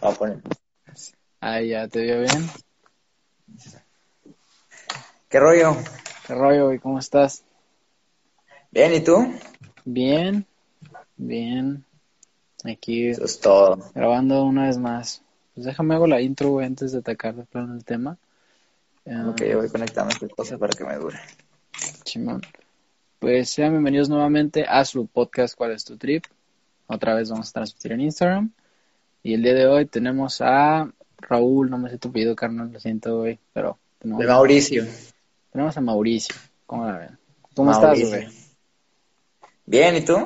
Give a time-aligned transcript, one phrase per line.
[0.00, 0.42] Voy a poner.
[1.40, 2.50] Ahí ya, ¿te veo bien?
[5.28, 5.76] ¿Qué rollo?
[6.26, 6.78] ¿Qué rollo, güey?
[6.78, 7.44] ¿Cómo estás?
[8.70, 9.32] Bien, ¿y tú?
[9.84, 10.46] Bien,
[11.16, 11.84] bien.
[12.64, 13.78] Aquí Eso es todo.
[13.94, 15.22] grabando una vez más.
[15.54, 18.16] Pues déjame hago la intro, güey, antes de atacar de plano el tema.
[19.06, 21.18] Ok, voy conectando esta cosa para que me dure.
[22.04, 22.42] Chimón.
[23.18, 26.24] Pues sean bienvenidos nuevamente a su podcast ¿Cuál es tu trip?
[26.86, 28.52] Otra vez vamos a transmitir en Instagram.
[29.28, 32.80] Y el día de hoy tenemos a Raúl, no me sé tu pedido, carnal, lo
[32.80, 34.86] siento, güey, pero tenemos, De Mauricio.
[35.52, 36.34] tenemos a Mauricio.
[36.64, 37.18] ¿Cómo la ven?
[37.54, 38.06] ¿Cómo Mauricio.
[38.06, 38.38] estás, güey?
[39.66, 40.16] Bien, ¿y tú?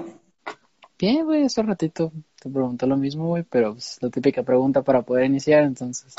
[1.01, 5.03] Bien, güey, hace ratito te pregunté lo mismo, güey, pero pues, la típica pregunta para
[5.03, 6.15] poder iniciar, entonces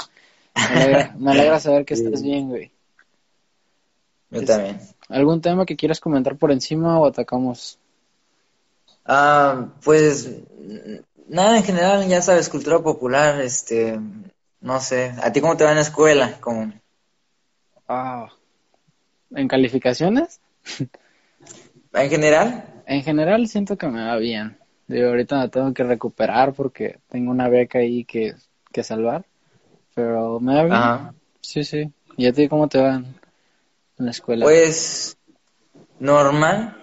[0.53, 2.69] me alegra, me alegra saber que estás bien, güey.
[4.29, 4.81] Yo Es- también.
[5.07, 7.79] ¿Algún tema que quieras comentar por encima o atacamos?
[9.05, 10.29] Ah, pues
[11.27, 13.99] nada en general, ya sabes, cultura popular, este,
[14.61, 15.13] no sé.
[15.21, 16.37] ¿A ti cómo te va en la escuela?
[16.39, 16.71] Como,
[17.87, 18.29] Ah,
[19.31, 20.39] ¿en calificaciones?
[21.93, 22.83] en general?
[22.85, 24.57] En general siento que me va bien.
[24.87, 28.35] Digo, ahorita me tengo que recuperar porque tengo una beca ahí que,
[28.71, 29.25] que salvar,
[29.95, 30.73] pero me va bien.
[30.73, 31.13] Ajá.
[31.41, 31.91] Sí, sí.
[32.17, 33.05] ¿Y a ti cómo te va en
[33.97, 34.45] la escuela?
[34.45, 35.17] Pues
[35.99, 36.77] normal,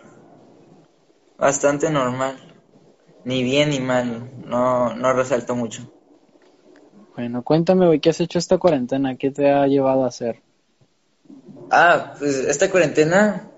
[1.39, 2.50] bastante normal.
[3.25, 5.83] Ni bien ni mal, no, no resalto mucho.
[7.15, 9.17] Bueno, cuéntame, güey, ¿qué has hecho esta cuarentena?
[9.17, 10.43] ¿Qué te ha llevado a hacer?
[11.71, 13.49] Ah, pues esta cuarentena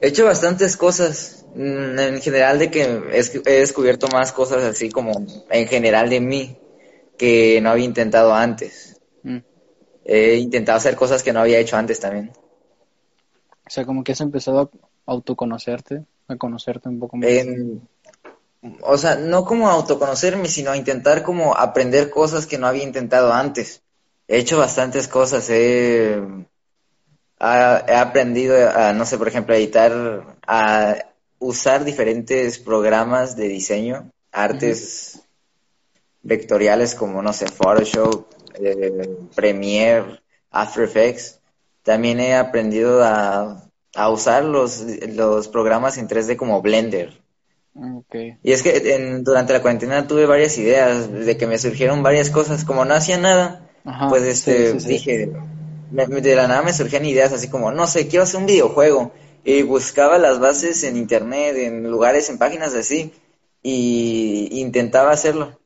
[0.00, 1.44] he hecho bastantes cosas.
[1.54, 5.12] Mm, En general de que he, he descubierto más cosas así como
[5.50, 6.56] en general de mí
[7.18, 8.96] que no había intentado antes.
[9.22, 9.38] Mm.
[10.04, 12.32] He intentado hacer cosas que no había hecho antes también.
[13.66, 14.70] O sea, como que has empezado a
[15.06, 17.28] autoconocerte, a conocerte un poco más.
[17.28, 17.80] En-
[18.80, 23.32] o sea, no como autoconocerme, sino a intentar como aprender cosas que no había intentado
[23.32, 23.82] antes.
[24.28, 26.22] He hecho bastantes cosas, he,
[27.38, 30.96] aprendido a, no sé, por ejemplo, a editar, a
[31.40, 35.20] usar diferentes programas de diseño, artes
[36.22, 40.20] vectoriales como, no sé, Photoshop, eh, Premiere,
[40.52, 41.40] After Effects.
[41.82, 47.21] También he aprendido a, a usar los, los programas en 3D como Blender.
[48.42, 52.30] Y es que en- durante la cuarentena tuve varias ideas, de que me surgieron varias
[52.30, 52.64] cosas.
[52.64, 54.88] Como no hacía nada, Ajá, pues este, sí, sí.
[54.88, 55.32] dije,
[55.90, 59.12] me- de la nada me surgían ideas así como, no sé, quiero hacer un videojuego.
[59.44, 63.12] Y buscaba las bases en internet, en lugares, en páginas así,
[63.62, 65.58] y intentaba hacerlo.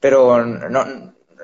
[0.00, 0.84] Pero no,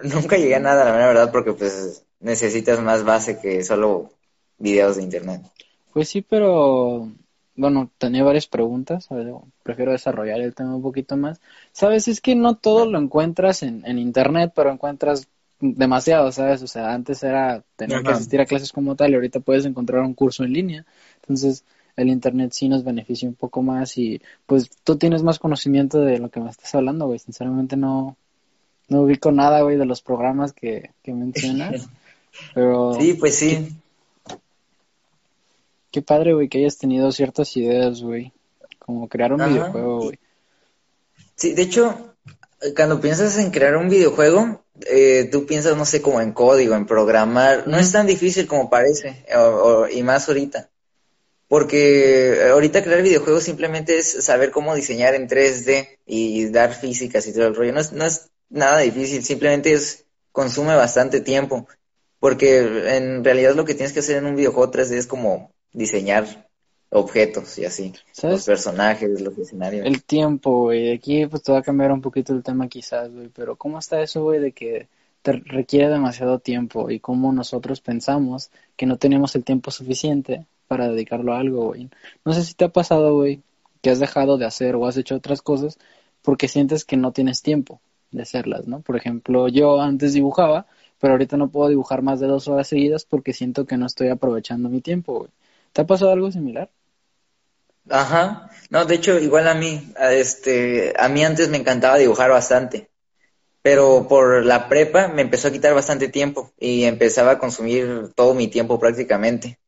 [0.02, 4.10] nunca llegué a nada, la verdad, porque pues necesitas más base que solo
[4.58, 5.42] videos de internet.
[5.92, 7.08] Pues sí, pero
[7.58, 9.32] bueno, tenía varias preguntas, a ver,
[9.64, 11.40] prefiero desarrollar el tema un poquito más.
[11.72, 15.26] Sabes, es que no todo lo encuentras en, en internet, pero encuentras
[15.58, 16.62] demasiado, ¿sabes?
[16.62, 20.02] O sea, antes era tener que asistir a clases como tal y ahorita puedes encontrar
[20.02, 20.86] un curso en línea.
[21.20, 21.64] Entonces,
[21.96, 26.20] el internet sí nos beneficia un poco más y pues tú tienes más conocimiento de
[26.20, 27.18] lo que me estás hablando, güey.
[27.18, 28.16] Sinceramente no,
[28.88, 31.88] no ubico nada, güey, de los programas que, que mencionas,
[32.54, 32.94] pero...
[32.94, 33.68] Sí, pues sí.
[35.90, 38.32] Qué padre, güey, que hayas tenido ciertas ideas, güey.
[38.78, 39.50] Como crear un Ajá.
[39.50, 40.18] videojuego, güey.
[41.36, 42.14] Sí, de hecho,
[42.76, 46.86] cuando piensas en crear un videojuego, eh, tú piensas, no sé, como en código, en
[46.86, 47.66] programar.
[47.66, 49.40] No es tan difícil como parece, o-
[49.84, 50.68] o- y más ahorita.
[51.46, 57.32] Porque ahorita crear videojuegos simplemente es saber cómo diseñar en 3D y dar físicas y
[57.32, 57.72] todo el rollo.
[57.72, 61.66] No es, no es nada difícil, simplemente es, consume bastante tiempo.
[62.20, 62.58] Porque
[62.96, 66.48] en realidad lo que tienes que hacer en un videojuego 3D es como diseñar
[66.90, 67.92] objetos y así.
[68.22, 69.86] Los personajes, los escenarios.
[69.86, 70.92] El tiempo, güey.
[70.92, 73.28] Aquí pues te va a cambiar un poquito el tema quizás, güey.
[73.28, 74.88] Pero ¿cómo está eso, güey, de que
[75.22, 80.88] te requiere demasiado tiempo y cómo nosotros pensamos que no tenemos el tiempo suficiente para
[80.88, 81.90] dedicarlo a algo, güey?
[82.24, 83.42] No sé si te ha pasado, güey,
[83.82, 85.78] que has dejado de hacer o has hecho otras cosas
[86.22, 87.80] porque sientes que no tienes tiempo
[88.10, 88.80] de hacerlas, ¿no?
[88.80, 90.66] Por ejemplo, yo antes dibujaba,
[90.98, 94.08] pero ahorita no puedo dibujar más de dos horas seguidas porque siento que no estoy
[94.08, 95.30] aprovechando mi tiempo, güey.
[95.78, 96.68] ¿Te ha pasado algo similar?
[97.88, 102.30] Ajá, no, de hecho, igual a mí, a este, a mí antes me encantaba dibujar
[102.30, 102.90] bastante,
[103.62, 108.34] pero por la prepa me empezó a quitar bastante tiempo y empezaba a consumir todo
[108.34, 109.60] mi tiempo prácticamente.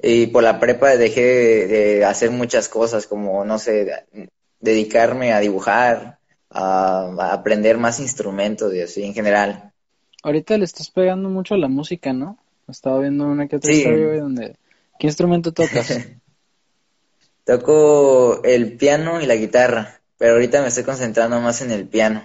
[0.00, 4.04] Y por la prepa dejé de, de hacer muchas cosas, como, no sé,
[4.60, 9.72] dedicarme a dibujar, a, a aprender más instrumentos y así en general.
[10.22, 12.38] Ahorita le estás pegando mucho a la música, ¿no?
[12.68, 13.78] Estaba viendo una que otra Sí.
[13.78, 14.54] historia, donde...
[14.98, 15.98] ¿Qué instrumento tocas?
[17.44, 22.22] Toco el piano y la guitarra, pero ahorita me estoy concentrando más en el piano.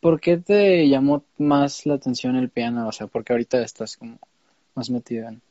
[0.00, 2.88] ¿por qué te llamó más la atención el piano?
[2.88, 4.18] O sea, porque ahorita estás como
[4.74, 5.42] más metido en...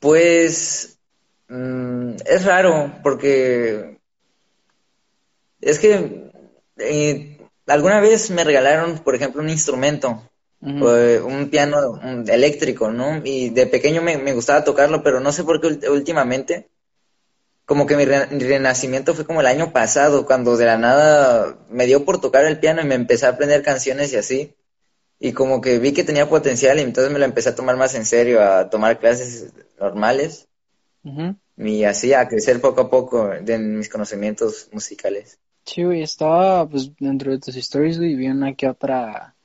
[0.00, 0.98] Pues
[1.48, 3.98] mm, es raro porque
[5.60, 6.32] es que
[6.78, 10.29] eh, alguna vez me regalaron, por ejemplo, un instrumento,
[10.60, 13.22] un piano eléctrico, ¿no?
[13.24, 16.68] Y de pequeño me, me, gustaba tocarlo, pero no sé por qué últimamente,
[17.64, 22.04] como que mi renacimiento fue como el año pasado, cuando de la nada me dio
[22.04, 24.54] por tocar el piano y me empecé a aprender canciones y así.
[25.20, 27.94] Y como que vi que tenía potencial y entonces me lo empecé a tomar más
[27.94, 30.48] en serio, a tomar clases normales.
[31.56, 35.38] Y así a crecer poco a poco de mis conocimientos musicales.
[35.64, 39.36] Sí, güey, estaba pues dentro de tus stories, güey, vi una que otra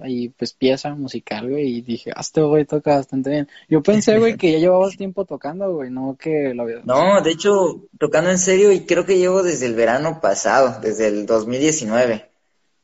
[0.00, 3.48] ahí pues pieza musical, güey, y dije, ah, este güey toca bastante bien.
[3.68, 6.80] Yo pensé, güey, que ya llevabas tiempo tocando, güey, no que lo había...
[6.84, 11.08] No, de hecho, tocando en serio, y creo que llevo desde el verano pasado, desde
[11.08, 12.30] el 2019.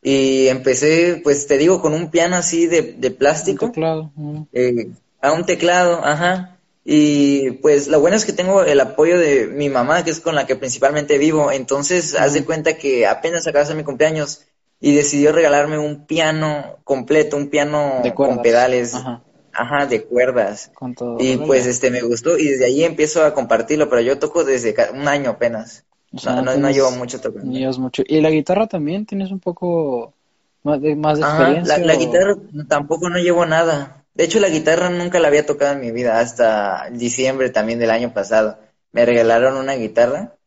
[0.03, 3.67] Y empecé, pues te digo, con un piano así de, de plástico.
[3.67, 4.13] Un teclado.
[4.53, 4.91] Eh,
[5.21, 6.59] a un teclado, ajá.
[6.85, 10.35] Y pues lo bueno es que tengo el apoyo de mi mamá, que es con
[10.35, 11.53] la que principalmente vivo.
[11.53, 14.47] Entonces, haz de cuenta que apenas acabas de mi cumpleaños
[14.81, 18.95] y decidió regalarme un piano completo, un piano con pedales.
[18.95, 19.87] Ajá.
[19.87, 20.71] de cuerdas.
[21.19, 24.75] y pues este me gustó y desde ahí empiezo a compartirlo, pero yo toco desde
[24.93, 25.85] un año apenas.
[26.25, 27.51] no, no, llevo mucho tocando.
[27.79, 28.03] mucho.
[28.07, 29.05] ¿Y la guitarra también?
[29.05, 30.15] ¿Tienes un poco
[30.63, 31.79] más de, más experiencia?
[31.79, 32.37] la, la guitarra
[32.69, 34.05] tampoco no llevo nada.
[34.15, 37.91] De hecho, la guitarra nunca la había tocado en mi vida hasta diciembre también del
[37.91, 38.59] año pasado.
[38.93, 40.38] Me regalaron una guitarra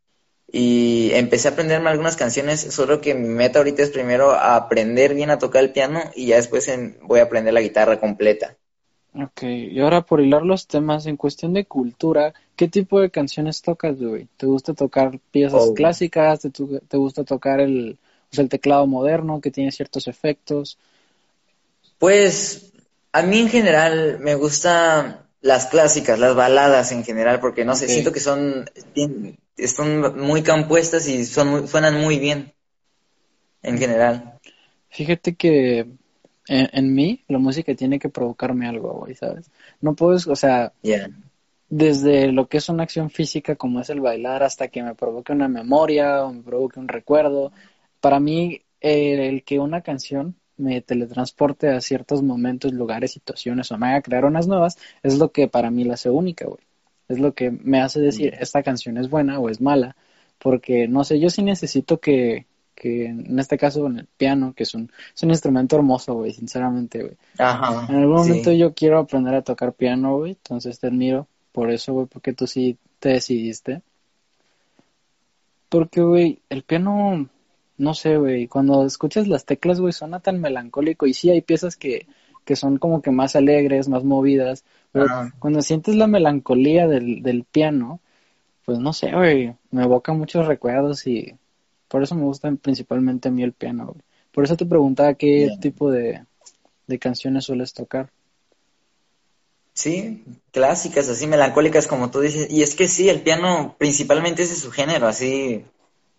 [0.51, 5.29] y empecé a aprenderme algunas canciones, solo que mi meta ahorita es primero aprender bien
[5.29, 6.69] a tocar el piano y ya después
[7.03, 8.57] voy a aprender la guitarra completa.
[9.13, 13.61] Ok, y ahora por hilar los temas, en cuestión de cultura, ¿qué tipo de canciones
[13.61, 14.27] tocas, güey?
[14.37, 15.73] ¿Te gusta tocar piezas oh.
[15.73, 16.41] clásicas?
[16.41, 17.97] ¿Te, ¿Te, gusta tocar el,
[18.31, 20.77] el teclado moderno que tiene ciertos efectos?
[21.97, 22.71] Pues
[23.11, 27.87] a mí en general me gustan las clásicas, las baladas en general, porque no sé,
[27.87, 28.69] siento que son,
[29.57, 32.53] están muy compuestas y son suenan muy bien
[33.63, 34.39] en general.
[34.89, 35.87] Fíjate que
[36.47, 39.49] en, mí la música tiene que provocarme algo, güey, ¿sabes?
[39.79, 40.73] No puedes, o sea,
[41.69, 45.31] desde lo que es una acción física como es el bailar hasta que me provoque
[45.31, 47.51] una memoria o me provoque un recuerdo.
[48.01, 53.87] Para mí, el que una canción me teletransporte a ciertos momentos, lugares, situaciones o me
[53.87, 56.59] haga crear unas nuevas, es lo que para mí la hace única, güey.
[57.11, 59.95] Es lo que me hace decir, esta canción es buena o es mala,
[60.39, 64.63] porque no sé, yo sí necesito que, que en este caso en el piano, que
[64.63, 67.17] es un, es un instrumento hermoso, güey, sinceramente, güey.
[67.37, 71.69] Ajá, en algún momento yo quiero aprender a tocar piano, güey, entonces te admiro por
[71.71, 73.81] eso, güey, porque tú sí te decidiste.
[75.69, 77.29] Porque, güey, el piano
[77.81, 81.75] no sé, güey, cuando escuchas las teclas, güey, suena tan melancólico y sí hay piezas
[81.75, 82.05] que,
[82.45, 85.07] que son como que más alegres, más movidas, pero
[85.39, 87.99] cuando sientes la melancolía del, del piano,
[88.65, 91.35] pues no sé, güey, me evoca muchos recuerdos y
[91.87, 94.01] por eso me gusta principalmente a mí el piano, güey.
[94.31, 96.23] Por eso te preguntaba qué tipo de,
[96.87, 98.09] de canciones sueles tocar.
[99.73, 102.47] Sí, clásicas, así melancólicas como tú dices.
[102.49, 105.65] Y es que sí, el piano principalmente ese es su género, así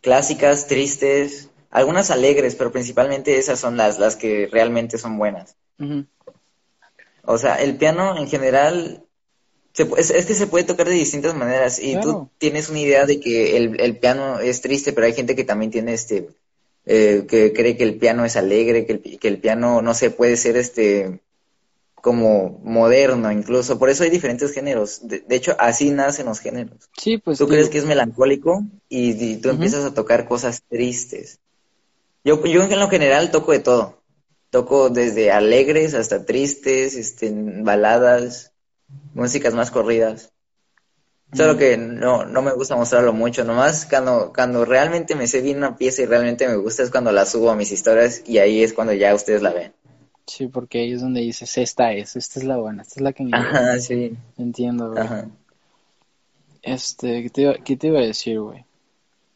[0.02, 5.56] clásicas, tristes, algunas alegres, pero principalmente esas son las, las que realmente son buenas.
[7.24, 9.04] O sea, el piano en general
[9.74, 13.56] es, que se puede tocar de distintas maneras y tú tienes una idea de que
[13.56, 16.28] el, piano es triste, pero hay gente que también tiene este,
[16.84, 20.10] eh, que cree que el piano es alegre, que el, que el piano no se
[20.10, 21.20] puede ser este
[21.94, 26.90] como moderno incluso, por eso hay diferentes géneros, de, hecho así nacen los géneros.
[26.98, 31.38] Sí, pues tú crees que es melancólico y, tú empiezas a tocar cosas tristes.
[32.24, 34.01] Yo, yo en lo general toco de todo.
[34.52, 38.52] Toco desde alegres hasta tristes, este, baladas,
[39.14, 40.30] músicas más corridas.
[41.32, 43.44] Solo que no, no me gusta mostrarlo mucho.
[43.44, 47.12] Nomás cuando, cuando realmente me sé bien una pieza y realmente me gusta es cuando
[47.12, 49.72] la subo a mis historias y ahí es cuando ya ustedes la ven.
[50.26, 53.14] Sí, porque ahí es donde dices, esta es, esta es la buena, esta es la
[53.14, 54.14] que me Ajá, sí.
[54.36, 55.02] Entiendo, güey.
[55.02, 55.28] Ajá.
[56.60, 58.66] Este, ¿qué te, iba, ¿qué te iba a decir, güey?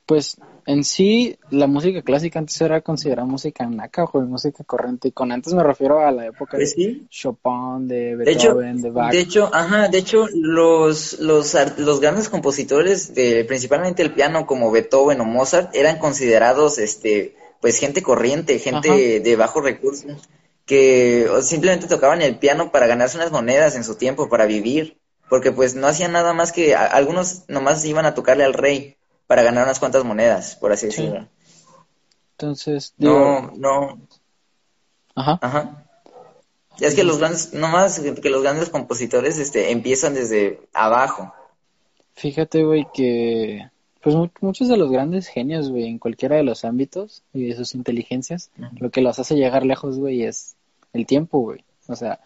[0.05, 5.09] Pues en sí, la música clásica antes era considerada música naca, o música corriente.
[5.09, 9.13] Y con antes me refiero a la época pues de Chopin, de Beethoven, de, Bach.
[9.13, 14.73] De hecho, ajá, de hecho, los, los, los grandes compositores, de, principalmente el piano, como
[14.73, 20.29] Beethoven o Mozart, eran considerados, este, pues gente corriente, gente de bajos recursos,
[20.65, 24.99] que simplemente tocaban el piano para ganarse unas monedas en su tiempo, para vivir.
[25.29, 28.97] Porque pues no hacían nada más que, algunos nomás iban a tocarle al rey
[29.27, 31.27] para ganar unas cuantas monedas, por así decirlo.
[32.33, 34.01] Entonces, no, no,
[35.15, 35.39] Ajá.
[35.41, 35.83] Ajá.
[36.79, 41.33] Es que los grandes, no más que los grandes compositores este, empiezan desde abajo.
[42.15, 43.71] Fíjate, güey, que
[44.03, 47.57] pues mu- muchos de los grandes genios, güey, en cualquiera de los ámbitos y de
[47.57, 50.55] sus inteligencias, lo que los hace llegar lejos, güey, es
[50.93, 51.65] el tiempo, güey.
[51.89, 52.21] O sea,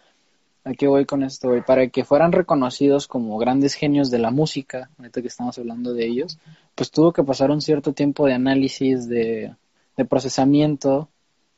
[0.63, 1.61] ¿a qué voy con esto, güey?
[1.61, 6.05] Para que fueran reconocidos como grandes genios de la música, ahorita que estamos hablando de
[6.05, 6.37] ellos,
[6.75, 9.55] pues tuvo que pasar un cierto tiempo de análisis, de,
[9.97, 11.09] de procesamiento.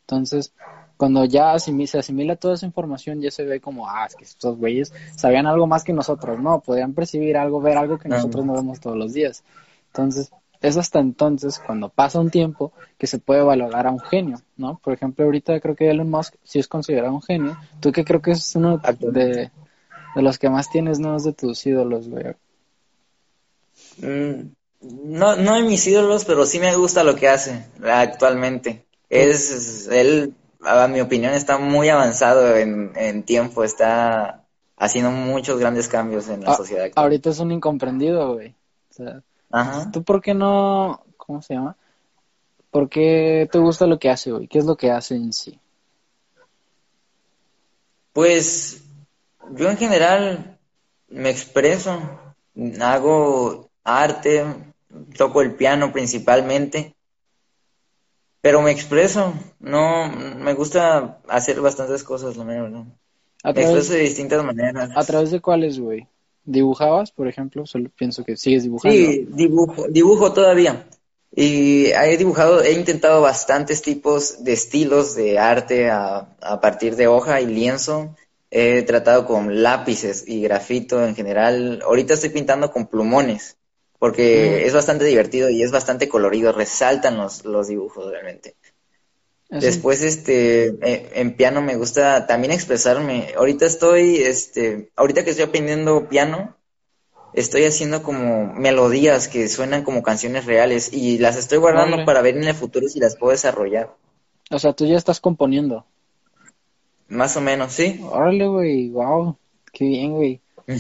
[0.01, 0.53] Entonces,
[0.97, 4.23] cuando ya asimi- se asimila toda esa información, ya se ve como, ah, es que
[4.23, 8.45] estos güeyes sabían algo más que nosotros, no, podían percibir algo, ver algo que nosotros
[8.45, 9.43] no vemos todos los días.
[9.87, 10.31] Entonces,
[10.63, 14.79] es hasta entonces, cuando pasa un tiempo, que se puede valorar a un genio, ¿no?
[14.83, 17.57] Por ejemplo, ahorita creo que Elon Musk sí es considerado un genio.
[17.79, 19.51] Tú que creo que es uno de,
[20.15, 21.15] de los que más tienes, ¿no?
[21.17, 22.35] Es de tus ídolos, güey.
[23.97, 28.85] Mm, No, no de mis ídolos, pero sí me gusta lo que hace actualmente.
[29.09, 34.43] Es, él, a mi opinión, está muy avanzado en, en tiempo, está
[34.77, 37.05] haciendo muchos grandes cambios en la Ah, sociedad actual.
[37.05, 38.49] ahorita es un incomprendido, güey.
[38.89, 39.91] O sea, Ajá.
[39.91, 41.77] ¿tú por qué no, cómo se llama?
[42.71, 44.47] ¿Por qué te gusta lo que hace, güey?
[44.47, 45.59] ¿Qué es lo que hace en sí?
[48.13, 48.83] Pues
[49.51, 50.57] yo en general
[51.07, 52.01] me expreso,
[52.81, 54.43] hago arte,
[55.15, 56.95] toco el piano principalmente,
[58.41, 62.85] pero me expreso, no, me gusta hacer bastantes cosas, la mera verdad.
[63.43, 64.89] ¿A Me través, expreso de distintas maneras.
[64.95, 66.07] a través de cuáles, güey?
[66.45, 67.65] ¿Dibujabas, por ejemplo?
[67.65, 68.97] Solo pienso que sigues dibujando.
[68.99, 70.85] Sí, dibujo, dibujo todavía.
[71.35, 77.07] Y he dibujado, he intentado bastantes tipos de estilos de arte a, a partir de
[77.07, 78.15] hoja y lienzo.
[78.51, 81.81] He tratado con lápices y grafito en general.
[81.83, 83.57] Ahorita estoy pintando con plumones,
[83.97, 84.67] porque Mm.
[84.67, 88.55] es bastante divertido y es bastante colorido, resaltan los, los dibujos realmente.
[89.59, 93.33] Después, este, eh, en piano me gusta también expresarme.
[93.37, 96.55] Ahorita estoy, este, ahorita que estoy aprendiendo piano,
[97.33, 102.37] estoy haciendo como melodías que suenan como canciones reales y las estoy guardando para ver
[102.37, 103.95] en el futuro si las puedo desarrollar.
[104.49, 105.85] O sea, tú ya estás componiendo.
[107.07, 107.99] Más o menos, ¿sí?
[108.09, 109.37] Órale, güey, wow,
[109.71, 110.41] qué bien, güey.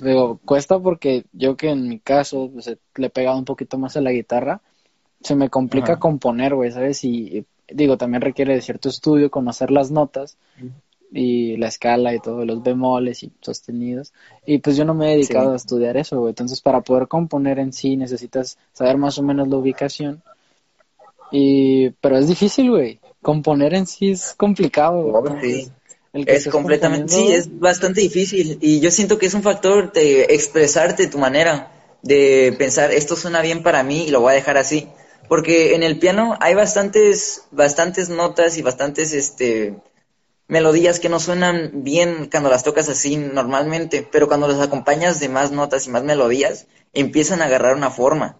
[0.00, 3.96] Digo, cuesta porque yo que en mi caso pues, le he pegado un poquito más
[3.96, 4.62] a la guitarra,
[5.20, 6.00] se me complica Ajá.
[6.00, 7.04] componer, güey, ¿sabes?
[7.04, 10.36] Y, digo, también requiere de cierto estudio, conocer las notas
[11.12, 14.12] y la escala y todos los bemoles y sostenidos.
[14.44, 15.52] Y pues yo no me he dedicado Sí.
[15.52, 16.30] a estudiar eso, güey.
[16.30, 20.22] Entonces, para poder componer en sí necesitas saber más o menos la ubicación.
[21.30, 23.00] Y, pero es difícil, güey.
[23.22, 25.14] Componer en sí es complicado, güey.
[25.14, 25.46] Oh, sí.
[25.46, 25.72] Entonces,
[26.12, 29.92] el que Es completamente, sí, es bastante difícil y yo siento que es un factor
[29.92, 34.34] de expresarte tu manera, de pensar esto suena bien para mí y lo voy a
[34.36, 34.86] dejar así,
[35.28, 39.74] porque en el piano hay bastantes, bastantes notas y bastantes, este,
[40.46, 45.28] melodías que no suenan bien cuando las tocas así normalmente, pero cuando las acompañas de
[45.28, 48.38] más notas y más melodías, empiezan a agarrar una forma.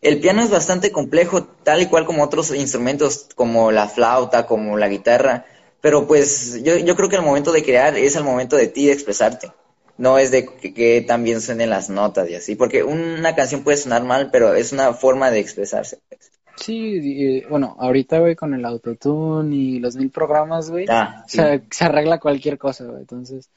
[0.00, 4.76] El piano es bastante complejo, tal y cual como otros instrumentos, como la flauta, como
[4.76, 5.46] la guitarra,
[5.80, 8.86] pero pues yo, yo creo que el momento de crear es el momento de ti
[8.86, 9.52] de expresarte,
[9.98, 13.76] no es de que, que también suenen las notas y así, porque una canción puede
[13.76, 15.98] sonar mal, pero es una forma de expresarse.
[16.08, 16.30] pues.
[16.56, 21.38] Sí, y, bueno, ahorita, güey, con el autotune y los mil programas, güey, Ah, sí,
[21.38, 23.00] se, se arregla cualquier cosa, güey.
[23.00, 23.48] Entonces,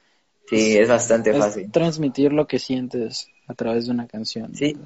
[0.49, 1.71] sí, es bastante es fácil.
[1.71, 4.55] transmitir lo que sientes a través de una canción.
[4.55, 4.77] Sí.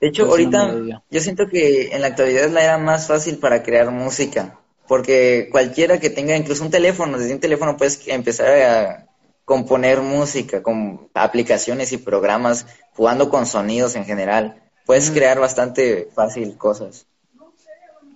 [0.00, 3.06] De hecho, Es una ahorita yo siento que en la actualidad es la era más
[3.06, 8.06] fácil para crear música, porque cualquiera que tenga incluso un teléfono, desde un teléfono puedes
[8.08, 9.06] empezar a
[9.52, 12.66] componer música con aplicaciones y programas,
[12.96, 14.62] jugando con sonidos en general.
[14.86, 15.12] Puedes Mm.
[15.12, 17.06] crear bastante fácil cosas.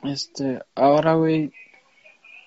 [0.03, 1.53] Este, ahora, güey,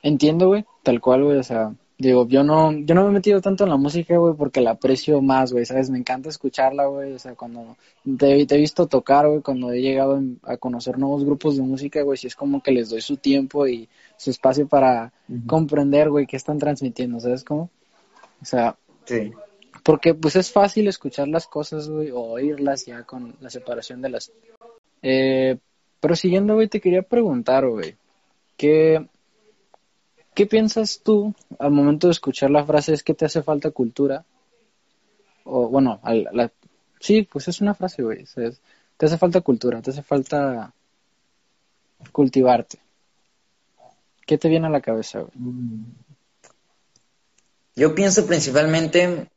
[0.01, 3.41] entiendo, güey, tal cual, güey, o sea, digo, yo no, yo no me he metido
[3.41, 5.91] tanto en la música, güey, porque la aprecio más, güey, ¿sabes?
[5.91, 7.77] Me encanta escucharla, güey, o sea, cuando
[8.17, 12.01] te, te he visto tocar, güey, cuando he llegado a conocer nuevos grupos de música,
[12.01, 15.13] güey, sí es como que les doy su tiempo y su espacio para
[15.45, 17.69] comprender, güey, qué están transmitiendo, ¿sabes cómo?
[18.41, 19.31] O sea, Sí.
[19.83, 24.09] porque pues es fácil escuchar las cosas, güey, o oírlas ya con la separación de
[24.09, 24.31] las...
[25.01, 25.57] Eh,
[25.99, 27.95] pero siguiendo, güey, te quería preguntar, güey,
[28.57, 29.07] ¿qué,
[30.33, 34.23] ¿qué piensas tú al momento de escuchar la frase es que te hace falta cultura?
[35.43, 36.51] O bueno, al- la,
[36.99, 38.61] sí, pues es una frase, güey, o sea, es-
[38.97, 40.73] te hace falta cultura, te hace falta
[42.11, 42.79] cultivarte.
[44.25, 45.33] ¿Qué te viene a la cabeza, güey?
[47.79, 49.29] Yo pienso principalmente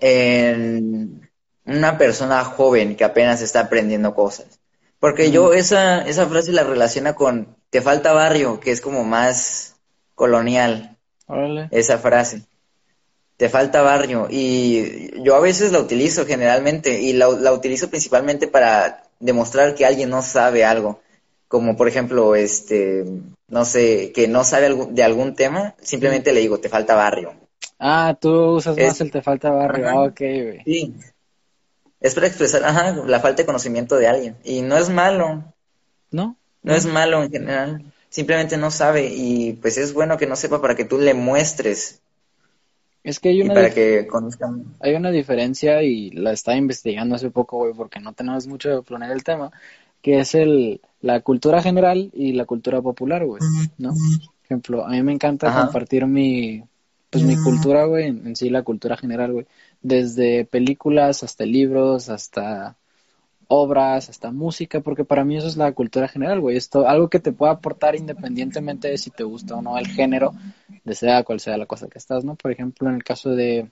[0.00, 1.28] en
[1.64, 4.60] una persona joven que apenas está aprendiendo cosas.
[5.00, 9.74] Porque yo esa, esa frase la relaciona con te falta barrio, que es como más
[10.14, 10.96] colonial.
[11.26, 11.68] Órale.
[11.72, 12.42] esa frase.
[13.36, 14.28] Te falta barrio.
[14.30, 19.84] Y yo a veces la utilizo generalmente y la, la utilizo principalmente para demostrar que
[19.84, 21.00] alguien no sabe algo.
[21.48, 23.04] Como por ejemplo, este,
[23.48, 27.34] no sé, que no sabe de algún tema, simplemente le digo, te falta barrio.
[27.78, 29.86] Ah, tú usas Es- más el te falta barrio.
[29.86, 29.94] Ajá.
[29.96, 30.62] Ah, ok, güey.
[30.64, 30.94] Sí.
[32.00, 34.36] Es para expresar, ajá, la falta de conocimiento de alguien.
[34.44, 35.44] Y no es malo,
[36.10, 36.36] ¿No?
[36.62, 37.92] no es malo en general.
[38.08, 42.00] Simplemente no sabe y pues es bueno que no sepa para que tú le muestres
[43.04, 44.64] Es que hay y una, para dif- que conozcan.
[44.80, 48.82] hay una diferencia y la estaba investigando hace poco, güey, porque no tenemos mucho de
[48.82, 49.50] planear el tema,
[50.02, 53.42] que es el, la cultura general y la cultura popular, güey,
[53.78, 53.90] ¿no?
[53.90, 55.64] Por ejemplo, a mí me encanta Ajá.
[55.64, 56.62] compartir mi,
[57.10, 59.46] pues mi cultura, güey, en, en sí la cultura general, güey,
[59.82, 62.76] desde películas hasta libros, hasta
[63.48, 67.18] obras, hasta música, porque para mí eso es la cultura general, güey, esto, algo que
[67.18, 70.34] te pueda aportar independientemente de si te gusta o no el género,
[70.84, 72.34] de sea cual sea la cosa que estás, ¿no?
[72.34, 73.70] Por ejemplo, en el caso de,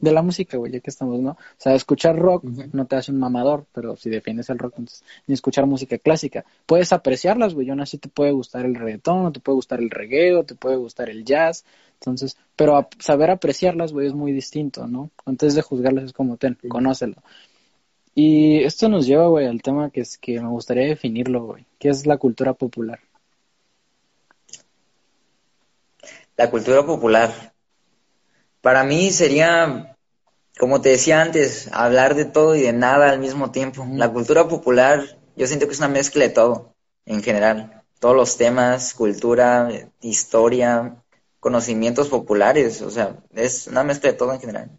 [0.00, 1.30] de la música, güey, ya que estamos, ¿no?
[1.32, 5.04] O sea, escuchar rock no te hace un mamador, pero si defiendes el rock, entonces,
[5.26, 6.44] ni escuchar música clásica.
[6.66, 9.90] Puedes apreciarlas, güey, aún así te puede gustar el reggaetón, o te puede gustar el
[9.90, 11.64] reggae, o te puede gustar el jazz,
[11.94, 15.10] entonces, pero a- saber apreciarlas, güey, es muy distinto, ¿no?
[15.26, 17.16] Antes de juzgarlas es como, ten, conócelo.
[18.14, 21.90] Y esto nos lleva, güey, al tema que es que me gustaría definirlo, güey, que
[21.90, 23.00] es la cultura popular.
[26.36, 27.52] La cultura popular.
[28.60, 29.96] Para mí sería,
[30.58, 33.86] como te decía antes, hablar de todo y de nada al mismo tiempo.
[33.92, 36.74] La cultura popular, yo siento que es una mezcla de todo,
[37.06, 37.82] en general.
[37.98, 39.68] Todos los temas, cultura,
[40.00, 40.96] historia,
[41.40, 44.70] conocimientos populares, o sea, es una mezcla de todo en general.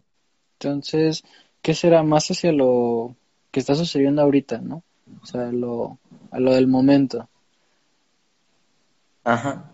[0.60, 1.24] Entonces,
[1.60, 3.16] ¿qué será más hacia lo
[3.50, 4.84] que está sucediendo ahorita, ¿no?
[5.22, 5.98] O sea, lo,
[6.30, 7.28] a lo del momento.
[9.24, 9.71] Ajá.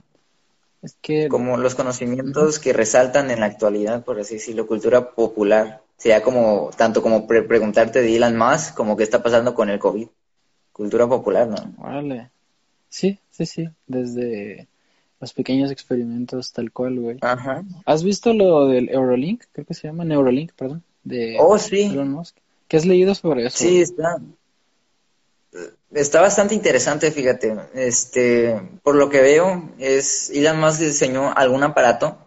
[0.83, 5.83] Es que, Como los conocimientos que resaltan en la actualidad, por así decirlo, cultura popular.
[5.97, 9.79] Sería como, tanto como pre- preguntarte de Elon Musk, como qué está pasando con el
[9.81, 10.07] COVID.
[10.73, 11.57] Cultura popular, ¿no?
[11.85, 12.31] órale.
[12.89, 14.69] Sí, sí, sí, desde
[15.21, 17.19] los pequeños experimentos tal cual, güey.
[17.21, 17.65] Ajá.
[17.85, 19.43] ¿Has visto lo del Eurolink?
[19.53, 21.83] Creo que se llama Neuralink, perdón, de Oh, sí.
[21.83, 22.37] Elon Musk.
[22.69, 23.59] ¿Qué has leído sobre eso?
[23.59, 24.19] Sí, está.
[25.93, 27.57] Está bastante interesante, fíjate.
[27.75, 32.19] Este, por lo que veo, es Elon Musk diseñó algún aparato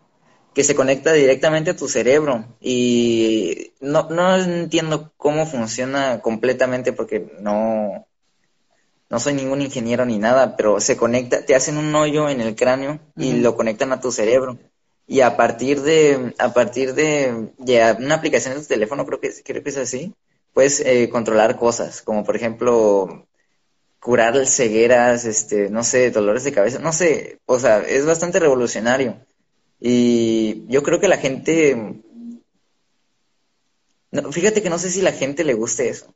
[0.54, 7.32] que se conecta directamente a tu cerebro y no, no entiendo cómo funciona completamente porque
[7.40, 8.06] no,
[9.10, 12.56] no soy ningún ingeniero ni nada, pero se conecta, te hacen un hoyo en el
[12.56, 14.58] cráneo y lo conectan a tu cerebro.
[15.08, 19.32] Y a partir de, a partir de, de una aplicación de tu teléfono, creo que,
[19.44, 20.14] creo que es así,
[20.54, 23.28] puedes eh, controlar cosas, como por ejemplo
[24.02, 29.18] curar cegueras, este, no sé, dolores de cabeza, no sé, o sea, es bastante revolucionario.
[29.80, 32.02] Y yo creo que la gente,
[34.12, 36.14] no, fíjate que no sé si la gente le guste eso.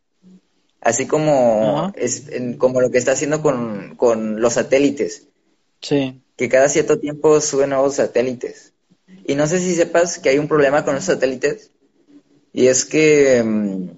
[0.81, 5.27] Así como es en- como lo que está haciendo con, con los satélites,
[5.81, 6.21] Sí.
[6.37, 8.73] que cada cierto tiempo suben nuevos satélites.
[9.25, 11.71] Y no sé si sepas que hay un problema con esos satélites,
[12.53, 13.89] y es que mm,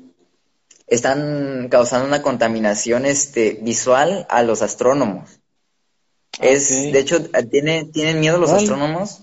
[0.88, 5.40] están causando una contaminación este, visual a los astrónomos.
[6.40, 7.20] Es, de hecho,
[7.50, 9.22] tiene, tienen miedo los astrónomos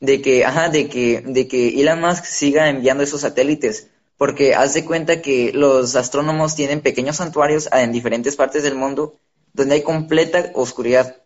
[0.00, 4.74] de que, ajá, de que, de que Elon Musk siga enviando esos satélites, porque haz
[4.74, 9.14] de cuenta que los astrónomos tienen pequeños santuarios en diferentes partes del mundo
[9.52, 11.16] donde hay completa oscuridad.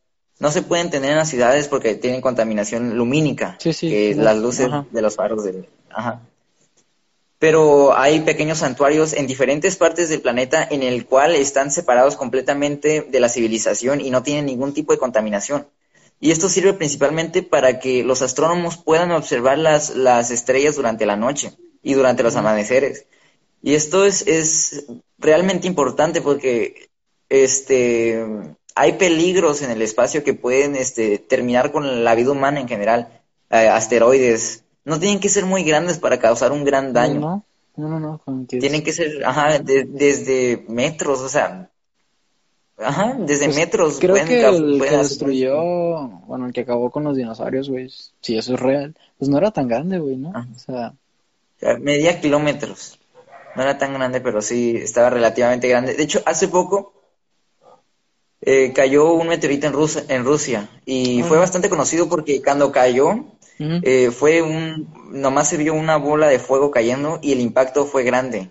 [0.41, 4.37] No se pueden tener en las ciudades porque tienen contaminación lumínica, Sí, sí, que las
[4.37, 4.87] luces ajá.
[4.91, 6.21] de los faros del, ajá.
[7.45, 13.03] Pero hay pequeños santuarios en diferentes partes del planeta en el cual están separados completamente
[13.03, 15.69] de la civilización y no tienen ningún tipo de contaminación.
[16.19, 21.17] Y esto sirve principalmente para que los astrónomos puedan observar las, las estrellas durante la
[21.17, 21.53] noche
[21.83, 23.05] y durante los amaneceres.
[23.61, 24.87] Y esto es, es
[25.19, 26.89] realmente importante porque
[27.29, 28.25] este,
[28.75, 33.21] hay peligros en el espacio que pueden este, terminar con la vida humana en general.
[33.51, 34.64] Eh, asteroides.
[34.85, 37.21] No tienen que ser muy grandes para causar un gran daño.
[37.21, 37.45] No,
[37.77, 41.71] no, no, no, con que Tienen que ser, ajá, de- desde metros, o sea,
[42.79, 45.63] ajá, desde Pues, metros Creo pueden que el que destruyó,
[46.27, 49.51] bueno, el que acabó con los dinosaurios, güey, si eso es real, pues no era
[49.51, 50.31] tan grande, güey, ¿no?
[50.31, 50.89] O sea,
[51.57, 52.99] O sea, medía kilómetros.
[53.57, 55.95] No era tan grande, pero sí estaba relativamente grande.
[55.95, 56.93] De hecho, hace poco
[58.41, 63.25] eh, cayó un meteorito en Rusia, en Rusia y fue bastante conocido porque cuando cayó
[63.83, 68.03] eh, fue un, nomás se vio una bola de fuego cayendo y el impacto fue
[68.05, 68.51] grande.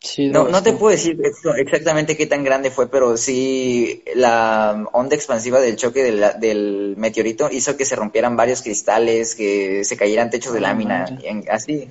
[0.00, 4.86] Sí, No, no te puedo decir ex- exactamente qué tan grande fue, pero sí la
[4.92, 9.96] onda expansiva del choque del, del meteorito hizo que se rompieran varios cristales, que se
[9.96, 11.88] cayeran techos de Ah, lámina, en- así.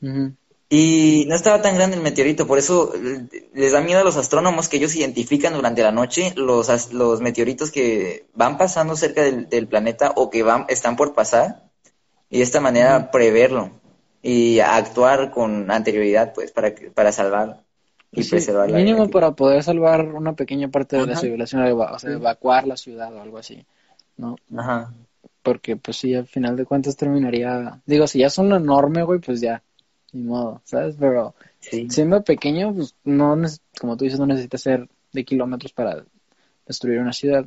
[0.00, 0.37] Ujú.
[0.70, 4.18] Y no estaba tan grande el meteorito, por eso eh, les da miedo a los
[4.18, 9.48] astrónomos que ellos identifican durante la noche los, los meteoritos que van pasando cerca del,
[9.48, 11.62] del planeta o que van, están por pasar,
[12.28, 13.70] y de esta manera preverlo
[14.22, 17.62] y actuar con anterioridad, pues, para, para salvar
[18.10, 19.12] y Pues sí, preservar la mínimo vida.
[19.12, 23.22] para poder salvar una pequeña parte de la civilización, o sea, evacuar la ciudad o
[23.22, 23.64] algo así,
[24.18, 24.36] ¿no?
[24.56, 24.92] Ajá.
[25.42, 29.40] Porque pues sí, al final de cuentas terminaría, digo, si ya son enorme, güey, pues
[29.40, 29.62] ya,
[30.12, 30.96] ni modo, ¿sabes?
[30.98, 31.88] Pero Sí.
[31.90, 33.36] siendo pequeño, pues no,
[33.80, 36.04] como tú dices, no necesita ser de kilómetros para
[36.66, 37.44] destruir una ciudad.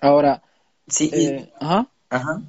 [0.00, 0.42] Ahora,
[0.86, 2.42] Sí, eh, ajá, ajá.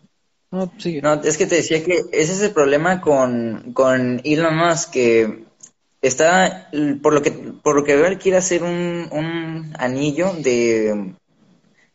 [0.52, 1.02] no, sigue.
[1.02, 5.46] No, es que te decía que ese es el problema con, con Elon Musk, que
[6.02, 6.70] está,
[7.02, 11.16] por lo que, por lo que veo, él quiere hacer un, un anillo de,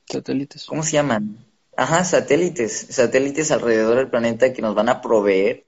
[0.07, 0.65] Satélites.
[0.67, 1.47] ¿cómo se llaman?
[1.77, 5.65] Ajá, satélites, satélites alrededor del planeta que nos van a proveer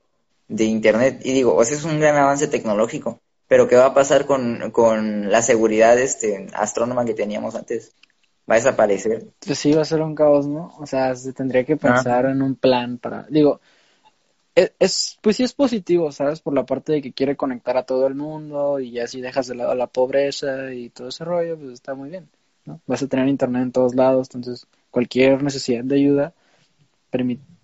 [0.57, 1.21] de internet.
[1.25, 5.31] Y digo, ese es un gran avance tecnológico, pero ¿qué va a pasar con, con
[5.31, 7.93] la seguridad este, astrónoma que teníamos antes?
[8.51, 9.27] Va a desaparecer.
[9.47, 10.75] Pues sí, va a ser un caos, ¿no?
[10.79, 13.61] O sea, se tendría que pensar en un plan para, digo,
[14.55, 16.41] es, es- pues sí es positivo, ¿sabes?
[16.41, 19.55] Por la parte de que quiere conectar a todo el mundo y así dejas de
[19.55, 22.29] lado la pobreza y todo ese rollo, pues está muy bien,
[22.67, 22.81] ¿no?
[22.87, 26.35] Vas a tener internet en todos lados, entonces cualquier necesidad de ayuda,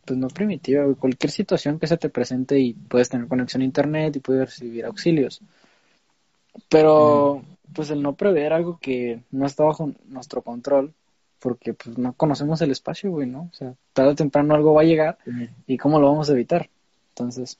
[0.09, 3.67] pues no primitiva, güey, cualquier situación que se te presente y puedes tener conexión a
[3.67, 5.43] internet y puedes recibir auxilios.
[6.71, 7.43] Pero,
[7.75, 10.95] pues el no prever algo que no está bajo nuestro control,
[11.41, 13.51] porque pues no conocemos el espacio, güey, ¿no?
[13.53, 15.19] O sea, tarde o temprano algo va a llegar
[15.67, 16.71] y cómo lo vamos a evitar.
[17.11, 17.59] Entonces,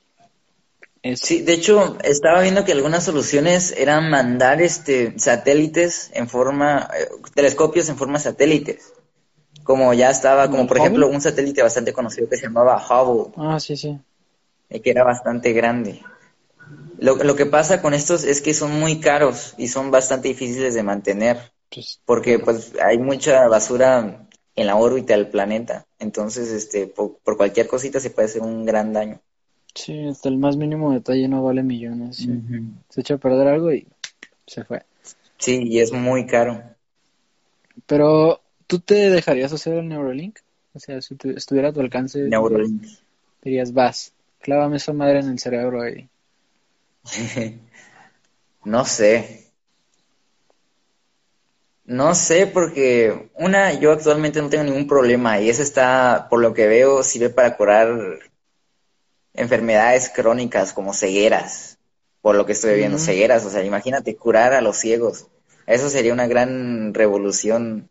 [1.03, 1.19] es...
[1.19, 7.09] Sí, de hecho, estaba viendo que algunas soluciones eran mandar este satélites en forma, eh,
[7.35, 8.91] telescopios en forma de satélites.
[9.69, 13.33] Como ya estaba, como ¿El por ejemplo un satélite bastante conocido que se llamaba Hubble,
[13.37, 13.99] Ah, sí, sí.
[14.67, 16.01] que era bastante grande.
[16.97, 20.73] Lo, lo que pasa con estos es que son muy caros y son bastante difíciles
[20.73, 21.37] de mantener,
[21.69, 25.85] Pues, porque pues hay mucha basura en la órbita del planeta.
[25.99, 29.19] Entonces, este, por, por cualquier cosita se puede hacer un gran daño.
[29.75, 32.17] sí, hasta el más mínimo detalle no vale millones.
[32.17, 32.31] sí.
[32.89, 33.85] Se echa a perder algo y
[34.47, 34.81] se fue.
[35.37, 36.59] Sí, y es muy caro.
[37.85, 40.37] Pero, ¿tú te dejarías hacer el Neuralink?
[40.73, 42.85] O sea, si tu- estuviera a tu alcance, Neuralink.
[43.41, 46.07] dirías, vas, clávame esa madre en el cerebro y...
[48.63, 49.47] No sé.
[51.85, 56.53] No sé porque una, yo actualmente no tengo ningún problema y esa está, por lo
[56.53, 58.19] que veo, sirve para curar
[59.33, 61.79] enfermedades crónicas como cegueras,
[62.21, 65.27] por lo que estoy viendo, cegueras, o sea, imagínate curar a los ciegos.
[65.65, 67.89] Eso sería una gran revolución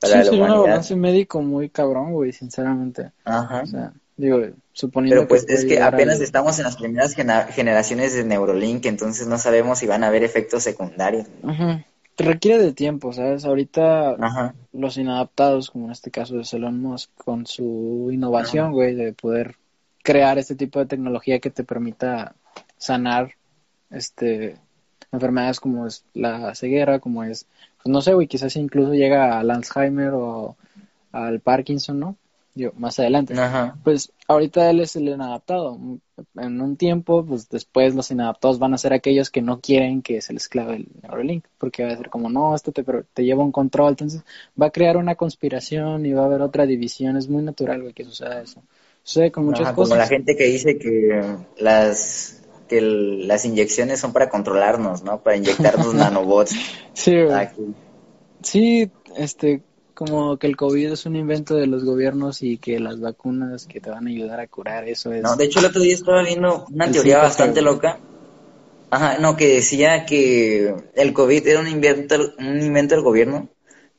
[0.00, 3.12] para Sí, sería un avance médico muy cabrón, güey, sinceramente.
[3.24, 3.62] Ajá.
[3.62, 4.40] O sea, digo,
[4.72, 9.38] suponiendo Pero pues es que apenas estamos en las primeras generaciones de Neurolink, entonces no
[9.38, 11.26] sabemos si van a haber efectos secundarios.
[12.16, 13.44] Te requiere de tiempo, ¿sabes?
[13.44, 14.54] Ahorita Ajá.
[14.72, 19.56] los inadaptados, como en este caso de Elon Musk, con su innovación, güey, de poder
[20.02, 22.34] crear este tipo de tecnología que te permita
[22.76, 23.34] sanar
[23.90, 24.56] este
[25.12, 27.46] enfermedades como es la ceguera, como es,
[27.82, 30.56] pues no sé, güey, quizás incluso llega al Alzheimer o
[31.12, 32.16] al Parkinson, ¿no?
[32.54, 33.38] Yo, más adelante.
[33.38, 33.78] Ajá.
[33.84, 35.78] Pues ahorita él es el inadaptado.
[36.36, 40.20] En un tiempo, pues después los inadaptados van a ser aquellos que no quieren que
[40.20, 43.24] se les clave el Neuralink, porque va a ser como, no, esto te, pero te
[43.24, 44.22] lleva un control, entonces
[44.60, 47.16] va a crear una conspiración y va a haber otra división.
[47.16, 48.62] Es muy natural, güey, que suceda eso.
[49.04, 49.98] Sucede con muchas Ajá, como cosas.
[49.98, 51.22] la gente que dice que
[51.58, 52.39] las
[52.70, 55.22] que el- las inyecciones son para controlarnos, ¿no?
[55.22, 56.54] Para inyectarnos nanobots
[56.94, 57.74] Sí, aquí.
[58.42, 59.62] Sí, este,
[59.94, 63.80] como que el COVID es un invento de los gobiernos y que las vacunas que
[63.80, 65.24] te van a ayudar a curar eso es...
[65.24, 67.98] No, de hecho el otro día estaba viendo una teoría 5G, bastante loca.
[68.90, 73.48] Ajá, no, que decía que el COVID era un invento, un invento del gobierno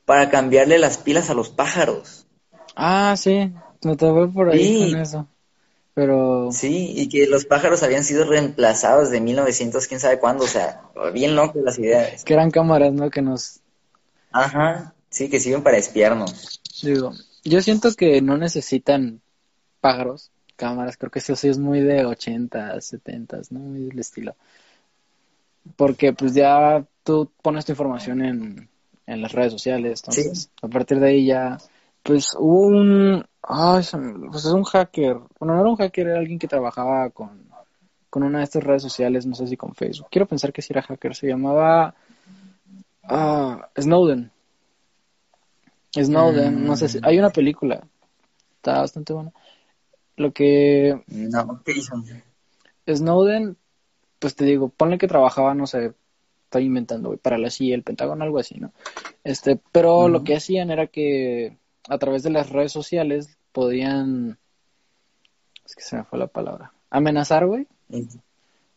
[0.06, 2.26] para cambiarle las pilas a los pájaros.
[2.76, 3.52] Ah, sí,
[3.84, 4.92] me topé por ahí Sí.
[4.92, 5.28] con eso.
[5.94, 6.52] Pero...
[6.52, 10.82] Sí, y que los pájaros habían sido reemplazados de 1900, quién sabe cuándo, o sea,
[11.14, 12.24] bien locas las ideas.
[12.24, 13.10] que eran cámaras, ¿no?
[13.10, 13.62] Que nos
[14.32, 16.62] Ajá, sí, que sirven para espiarnos.
[16.82, 19.22] digo, yo siento que no necesitan
[19.82, 23.60] pájaros, cámaras, creo que eso sí es muy de 80, 70, ¿no?
[23.60, 24.36] Muy del estilo.
[25.76, 28.70] Porque pues ya tú pones tu información en,
[29.06, 31.58] en las redes sociales, entonces a partir de ahí ya,
[32.04, 36.20] pues hubo un, ay, me- pues es un hacker, bueno, no era un hacker, era
[36.20, 37.48] alguien que trabajaba con,
[38.10, 40.08] con una de estas redes sociales, no sé si con Facebook.
[40.12, 41.96] Quiero pensar que si era hacker, se llamaba
[43.04, 44.32] ah, Snowden.
[45.94, 47.86] Snowden, no sé si hay una película,
[48.56, 49.32] está bastante buena.
[50.16, 51.96] Lo que No, ¿qué hizo?
[52.88, 53.58] Snowden,
[54.20, 55.94] pues te digo, ponle que trabajaba, no sé,
[56.46, 58.72] estoy inventando, güey, para la CIA, el Pentágono, algo así, ¿no?
[59.24, 64.38] Este, pero lo que hacían era que a través de las redes sociales podían,
[65.66, 67.68] es que se me fue la palabra, amenazar, güey,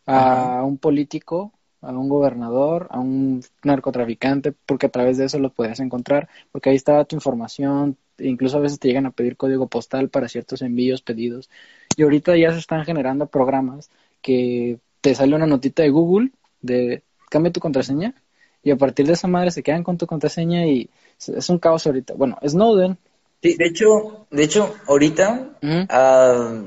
[0.05, 5.51] a un político, a un gobernador, a un narcotraficante, porque a través de eso lo
[5.51, 9.67] podías encontrar, porque ahí estaba tu información, incluso a veces te llegan a pedir código
[9.67, 11.49] postal para ciertos envíos, pedidos,
[11.95, 13.89] y ahorita ya se están generando programas
[14.21, 18.15] que te sale una notita de Google de cambia tu contraseña,
[18.65, 21.85] y a partir de esa madre se quedan con tu contraseña y es- un caos
[21.87, 22.15] ahorita.
[22.15, 22.97] Bueno, Snowden,
[23.41, 25.51] Sí, de hecho, de hecho, ahorita
[25.89, 26.63] ah,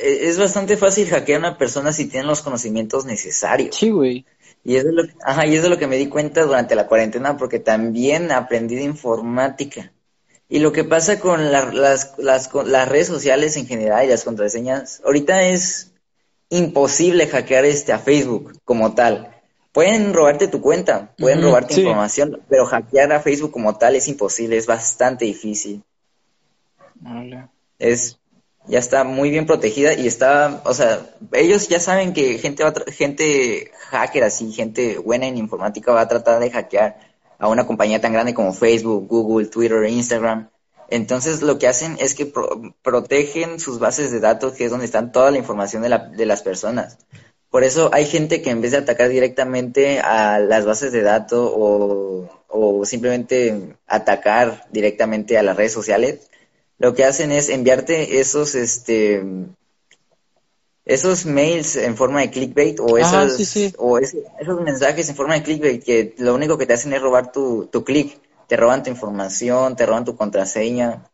[0.00, 3.76] e- es bastante fácil hackear a una persona si tiene los conocimientos necesarios.
[3.76, 4.24] sí, güey,
[4.64, 7.36] Y es lo que, ajá, y es lo que me di cuenta durante la cuarentena
[7.36, 9.92] porque también aprendí de informática.
[10.48, 14.08] Y lo que pasa con la- las, las, con las redes sociales en general y
[14.10, 15.92] las contraseñas, ahorita es
[16.50, 19.31] imposible hackear este a Facebook como tal.
[19.72, 21.80] Pueden robarte tu cuenta, pueden robarte sí.
[21.80, 25.82] información, pero hackear a Facebook como tal es imposible, es bastante difícil.
[27.04, 27.48] Órale.
[27.78, 28.18] Es,
[28.66, 31.00] ya está muy bien protegida y está, o sea,
[31.32, 36.08] ellos ya saben que gente va gente hacker así, gente buena en informática va a
[36.08, 36.98] tratar de hackear
[37.38, 40.48] a una compañía tan grande como Facebook, Google, Twitter, Instagram.
[40.90, 44.84] Entonces lo que hacen es que pro- protegen sus bases de datos, que es donde
[44.86, 46.98] están toda la información de, la- de las personas.
[47.52, 51.52] Por eso hay gente que en vez de atacar directamente a las bases de datos
[51.54, 56.30] o, o simplemente atacar directamente a las redes sociales,
[56.78, 59.22] lo que hacen es enviarte esos, este,
[60.86, 63.74] esos mails en forma de clickbait o Ah, sí, sí.
[63.76, 67.32] o esos mensajes en forma de clickbait que lo único que te hacen es robar
[67.32, 71.04] tu, tu click, te roban tu información, te roban tu contraseña.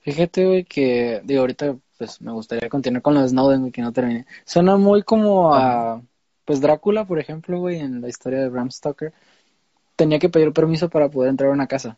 [0.00, 3.80] Fíjate, güey, que, digo, ahorita, pues, me gustaría continuar con lo de Snowden, güey, que
[3.80, 4.26] no termine.
[4.44, 6.02] Suena muy como a,
[6.44, 9.12] pues, Drácula, por ejemplo, güey, en la historia de Bram Stoker,
[9.94, 11.96] tenía que pedir permiso para poder entrar a una casa.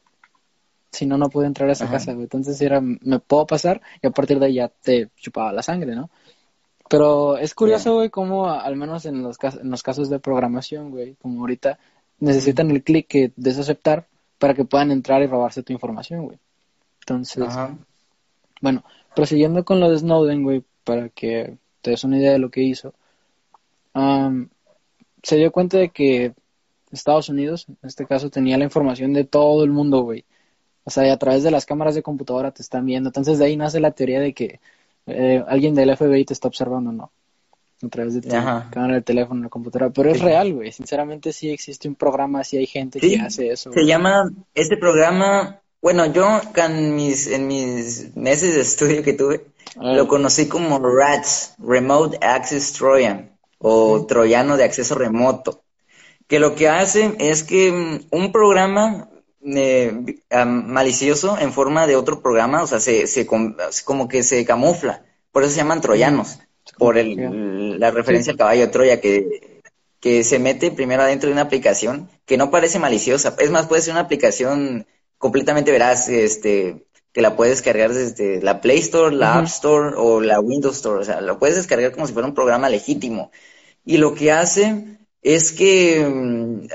[0.93, 1.95] Si no, no pude entrar a esa Ajá.
[1.95, 2.25] casa, güey.
[2.25, 5.95] Entonces era, me puedo pasar y a partir de ahí ya te chupaba la sangre,
[5.95, 6.11] ¿no?
[6.91, 7.95] Pero es curioso, Ya.
[7.95, 11.79] güey, cómo al menos en los, en los casos de programación, güey, como ahorita,
[12.19, 14.07] necesitan el clic que desaceptar
[14.39, 16.39] para que puedan entrar y robarse tu información, güey.
[17.01, 17.75] Entonces, Ajá.
[18.61, 22.51] bueno, prosiguiendo con lo de Snowden, güey, para que te des una idea de lo
[22.51, 22.95] que hizo,
[23.93, 24.49] am,
[25.23, 26.33] se dio cuenta de que
[26.93, 30.25] Estados Unidos, en este caso, tenía la información de todo el mundo, güey.
[30.85, 33.09] O sea, y a través de las cámaras de computadora te están viendo.
[33.09, 34.61] Entonces de ahí nace la teoría de que
[35.07, 37.11] eh, alguien del FBI te está observando, ¿no?
[37.83, 38.69] A través de tu Ajá.
[38.71, 39.91] cámara de teléfono, la computadora.
[39.91, 40.73] Pero es real, güey.
[40.73, 44.77] Sinceramente sí existe un programa, sí hay gente Sí, que hace eso, se llama, este
[44.77, 49.37] programa, bueno, yo en mis, en mis meses de estudio que tuve,
[49.77, 53.19] Ah, lo conocí como RATS, Remote Access Trojan,
[53.59, 55.65] o troyano de acceso remoto,
[56.29, 59.09] que lo que hace es que mm, un programa
[59.45, 59.93] eh,
[60.47, 65.05] malicioso en forma de otro programa, o sea, se, se com- como que se camufla,
[65.33, 66.39] por eso se llaman troyanos,
[66.79, 69.63] por el, la referencia al caballo de Troya, que,
[70.01, 73.83] que se mete primero adentro de una aplicación que no parece maliciosa, es más, puede
[73.83, 74.87] ser una aplicación
[75.19, 79.39] completamente veraz, este, que la puedes cargar desde la Play Store, la.
[79.39, 82.35] App Store o la Windows Store, o sea, lo puedes descargar como si fuera un
[82.35, 83.31] programa legítimo.
[83.85, 86.67] Y lo que hace es que mm,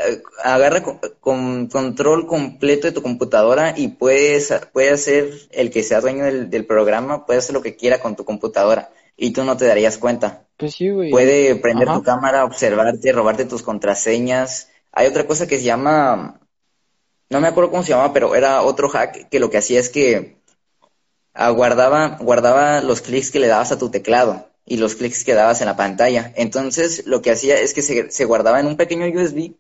[0.44, 6.02] agarra co- con control completo de tu computadora y puedes, puede hacer el que sea
[6.02, 9.58] dueño del, del programa, puede hacer lo que quiera con tu computadora y tú no
[9.58, 10.46] te darías cuenta.
[10.58, 11.12] Pues sí, güey.
[11.12, 11.98] Puede prender Ajá.
[11.98, 14.70] tu cámara, observarte, robarte tus contraseñas.
[14.92, 16.40] Hay otra cosa que se llama,
[17.30, 19.90] no me acuerdo cómo se llama, pero era otro hack que lo que hacía es
[19.90, 20.38] que
[21.34, 25.34] ah, guardaba, guardaba los clics que le dabas a tu teclado y los clics que
[25.34, 26.34] dabas en la pantalla.
[26.36, 29.56] Entonces, lo que hacía es que se, se guardaba en un pequeño USB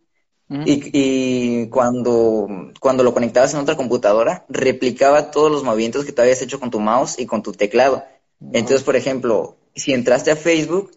[0.49, 0.63] Ujú.
[0.65, 2.47] y, y cuando,
[2.79, 6.71] cuando lo conectabas en otra computadora, replicaba todos los movimientos que tú habías hecho con
[6.71, 8.03] tu mouse y con tu teclado.
[8.51, 10.91] Entonces, por ejemplo, si entraste a Facebook,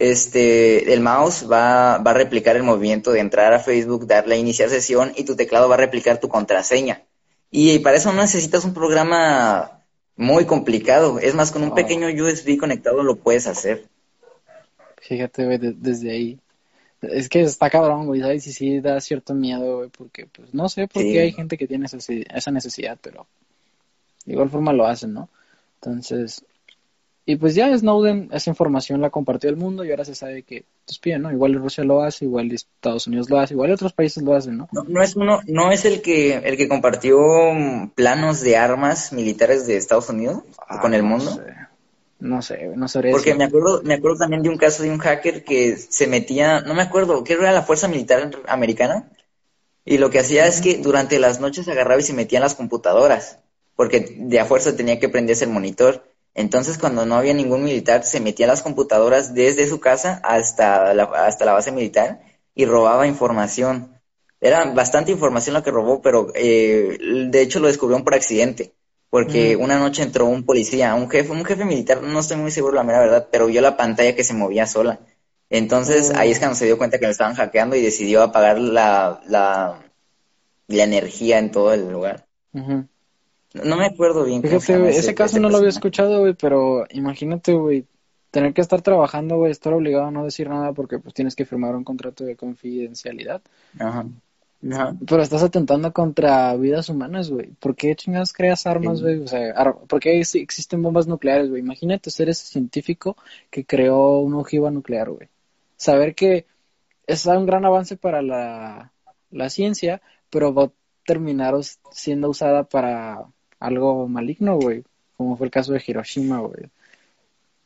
[0.00, 4.38] este, el mouse va, va a replicar el movimiento de entrar a Facebook, darle a
[4.38, 7.02] iniciar sesión y tu teclado va a replicar tu contraseña.
[7.50, 9.82] Y para eso no necesitas un programa
[10.16, 11.18] muy complicado.
[11.18, 11.74] Es más, con un Oh.
[11.74, 13.84] pequeño USB conectado lo puedes hacer.
[15.00, 16.38] Fíjate, güey, de- desde ahí.
[17.02, 18.46] Es que está cabrón, güey, ¿sabes?
[18.46, 21.12] Y sí da cierto miedo, güey, porque, pues, no sé por Sí.
[21.12, 23.26] qué hay gente que tiene esa esa necesidad, pero
[24.26, 25.28] de igual forma lo hacen, ¿no?
[25.80, 26.44] Entonces,
[27.30, 30.64] Y pues ya Snowden, esa información la compartió al mundo y ahora se sabe que
[30.88, 31.30] espía, ¿no?
[31.30, 34.68] Igual Rusia lo hace, igual Estados Unidos lo hace, igual otros países lo hacen, ¿no?
[34.72, 37.16] No, es uno, no es el que el que compartió
[37.94, 41.30] planos de armas militares de Estados Unidos Ah, con el no mundo.
[41.36, 41.54] sé.
[42.18, 45.44] No sé, no Porque me acuerdo, me acuerdo también de un caso de un hacker
[45.44, 49.08] que se metía, no me acuerdo, que era la Fuerza Militar Americana,
[49.84, 52.56] y lo que hacía es que durante las noches agarraba y se metía en las
[52.56, 53.38] computadoras,
[53.76, 56.09] porque de a fuerza tenía que prenderse el monitor.
[56.34, 60.94] Entonces, cuando no había ningún militar, se metía en las computadoras desde su casa hasta
[60.94, 62.20] la, hasta la base militar
[62.54, 64.00] y robaba información.
[64.40, 66.96] Era bastante información lo que robó, pero eh,
[67.28, 68.72] de hecho lo descubrieron por accidente,
[69.10, 69.60] porque Mm.
[69.60, 72.84] una noche entró un policía, un jefe, un jefe militar, no estoy muy seguro la
[72.84, 75.00] mera verdad, pero vio la pantalla que se movía sola.
[75.50, 76.18] Entonces Oh.
[76.18, 79.82] ahí es cuando se dio cuenta que lo estaban hackeando y decidió apagar la, la,
[80.68, 82.26] la energía en todo el lugar.
[83.54, 86.84] No me acuerdo bien Fíjate, güey, ese- ese caso no lo había escuchado, güey, pero
[86.90, 87.86] imagínate, güey,
[88.30, 91.44] tener que estar trabajando, güey, estar obligado a no decir nada porque pues tienes que
[91.44, 93.42] firmar un contrato de confidencialidad.
[93.78, 94.06] Ajá.
[94.70, 94.94] Ajá.
[95.08, 97.48] Pero estás atentando contra vidas humanas, güey.
[97.58, 99.04] ¿Por qué chingados creas armas, Sí.
[99.04, 99.20] güey?
[99.22, 101.60] O sea, ar- ¿por qué ex- existen bombas nucleares, güey?
[101.62, 103.16] Imagínate ser ese científico
[103.50, 105.28] que creó una ojiva nuclear, güey.
[105.76, 106.44] Saber que
[107.06, 108.92] es un gran avance para la,
[109.30, 110.72] la ciencia, pero va a
[111.06, 111.54] terminar
[111.90, 113.24] siendo usada para
[113.60, 114.82] algo maligno, güey.
[115.16, 116.70] Como fue el caso de Hiroshima, güey.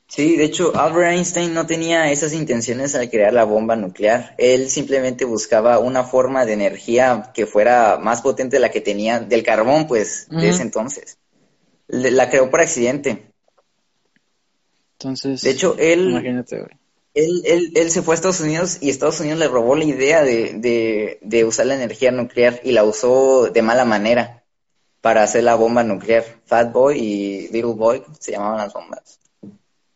[0.07, 4.35] Sí, de hecho, Albert Einstein no tenía esas intenciones al crear la bomba nuclear.
[4.39, 9.21] Él simplemente buscaba una forma de energía que fuera más potente de la que tenía
[9.21, 11.17] del carbón, pues, de ese entonces.
[11.89, 13.33] La creó por accidente.
[14.99, 16.71] Entonces, De hecho, él, imagínate, güey.
[17.15, 20.23] él, él, él se fue a Estados Unidos y Estados Unidos le robó la idea
[20.23, 24.44] de, de, de usar la energía nuclear y la usó de mala manera
[25.05, 26.25] para hacer la bomba nuclear.
[26.47, 29.21] Fat Boy y Little Boy se llamaban las bombas.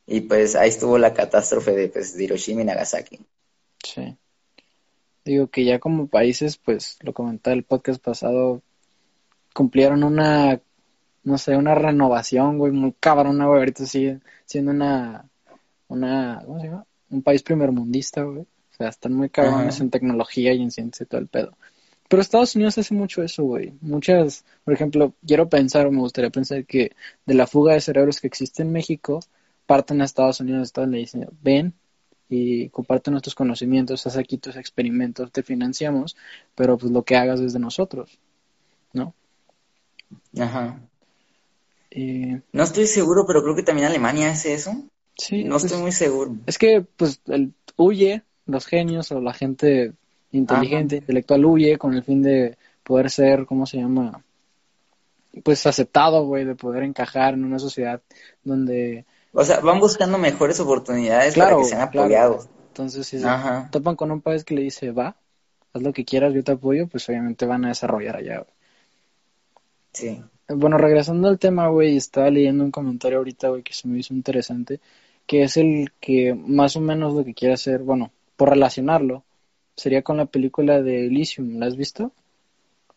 [0.06, 3.18] Y pues ahí estuvo la catástrofe de, pues, de Hiroshima y Nagasaki.
[3.82, 4.18] Sí.
[5.24, 8.60] Digo que ya como países, pues lo comentaba el podcast pasado,
[9.54, 10.60] cumplieron una,
[11.24, 13.60] no sé, una renovación, güey, muy cabrona, güey.
[13.60, 15.26] Ahorita sigue siendo una,
[15.88, 16.84] una, ¿cómo se llama?
[17.08, 18.40] Un país primermundista, güey.
[18.40, 21.56] O sea, están muy cabrones en tecnología y en ciencia y todo el pedo.
[22.08, 23.74] Pero Estados Unidos hace mucho eso, güey.
[23.80, 26.92] Muchas, por ejemplo, quiero pensar, o me gustaría pensar que
[27.26, 29.20] de la fuga de cerebros que existe en México,
[29.66, 31.74] parten a Estados Unidos, Estados le dicen, ven
[32.30, 36.16] y comparte nuestros conocimientos, haz aquí tus experimentos, te financiamos,
[36.54, 38.18] pero pues lo que hagas es de nosotros,
[38.92, 39.14] ¿no?
[40.38, 40.80] Ajá.
[41.90, 44.72] Y No estoy seguro, pero creo que también Alemania hace eso.
[45.16, 46.36] sí, No pues, estoy muy seguro.
[46.46, 49.92] es que pues el, huye, los genios o la gente
[50.32, 54.22] inteligente, intelectual huye con el fin de poder ser, ¿cómo se llama?
[55.44, 58.00] Pues aceptado, güey, de poder encajar en una sociedad
[58.42, 62.06] donde, O sea, van buscando mejores oportunidades Claro, para que sean claro.
[62.06, 62.48] apoyados.
[62.68, 63.28] entonces si se
[63.70, 65.16] topan con un país que le dice, va,
[65.72, 68.54] haz lo que quieras, yo te apoyo, pues obviamente van a desarrollar allá, güey.
[69.92, 70.22] Sí.
[70.48, 74.14] Bueno, regresando al tema, güey, estaba leyendo un comentario ahorita, güey, que se me hizo
[74.14, 74.80] interesante,
[75.26, 79.24] que es el que más o menos lo que quiere hacer, bueno, por relacionarlo,
[79.78, 82.12] sería con la película de Elysium, ¿la has visto?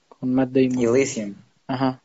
[0.10, 0.80] Con Matt Damon.
[0.96, 1.36] Elysium.
[1.68, 2.02] Ajá.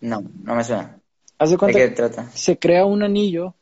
[0.00, 0.98] No, no me suena.
[1.38, 2.30] Haz de ¿De cuenta qué que trata?
[2.34, 3.54] se crea un anillo,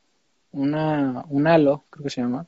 [0.53, 2.47] una, un halo, creo que se llama,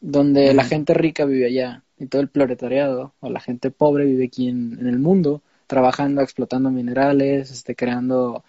[0.00, 4.26] donde la gente rica vive allá y todo el proletariado o la gente pobre vive
[4.26, 8.44] aquí en, en el mundo, trabajando, explotando minerales, este, creando,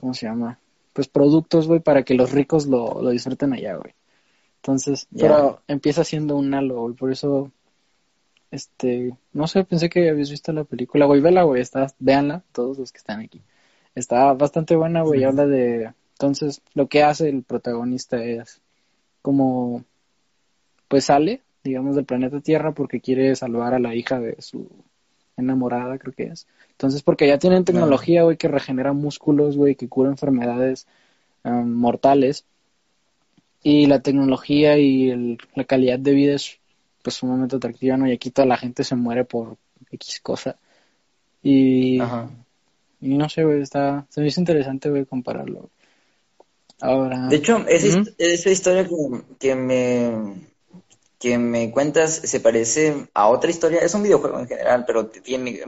[0.00, 0.58] ¿cómo se llama?
[0.92, 3.94] Pues productos, güey, para que los ricos lo, lo disfruten allá, güey.
[4.64, 7.52] Entonces, pero empieza siendo un halo, güey, por eso,
[8.50, 12.78] este, no sé, pensé que habías visto la película, güey, vela, güey, está, véanla, todos
[12.78, 13.42] los que están aquí.
[13.94, 18.62] Está bastante buena, güey, habla de, entonces, lo que hace el protagonista es
[19.20, 19.84] como,
[20.88, 24.66] pues sale, digamos, del planeta Tierra porque quiere salvar a la hija de su
[25.36, 26.46] enamorada, creo que es.
[26.70, 30.86] Entonces, porque ya tienen tecnología, güey, que regenera músculos, güey, que cura enfermedades
[31.42, 32.46] um, mortales.
[33.64, 36.60] Y la tecnología y el- la calidad de vida es,
[37.02, 38.06] pues, sumamente atractiva, ¿no?
[38.06, 39.56] Y aquí toda la gente se muere por
[39.90, 40.56] X cosa.
[41.42, 42.30] Y, Ajá.
[43.00, 45.70] y no sé, güey, está, se me hizo interesante, güey, compararlo.
[46.80, 48.94] Ahora, De hecho, esa, historia que,
[49.38, 50.54] que me
[51.18, 53.80] que me cuentas se parece a otra historia.
[53.80, 55.64] Es un videojuego en general, pero tiene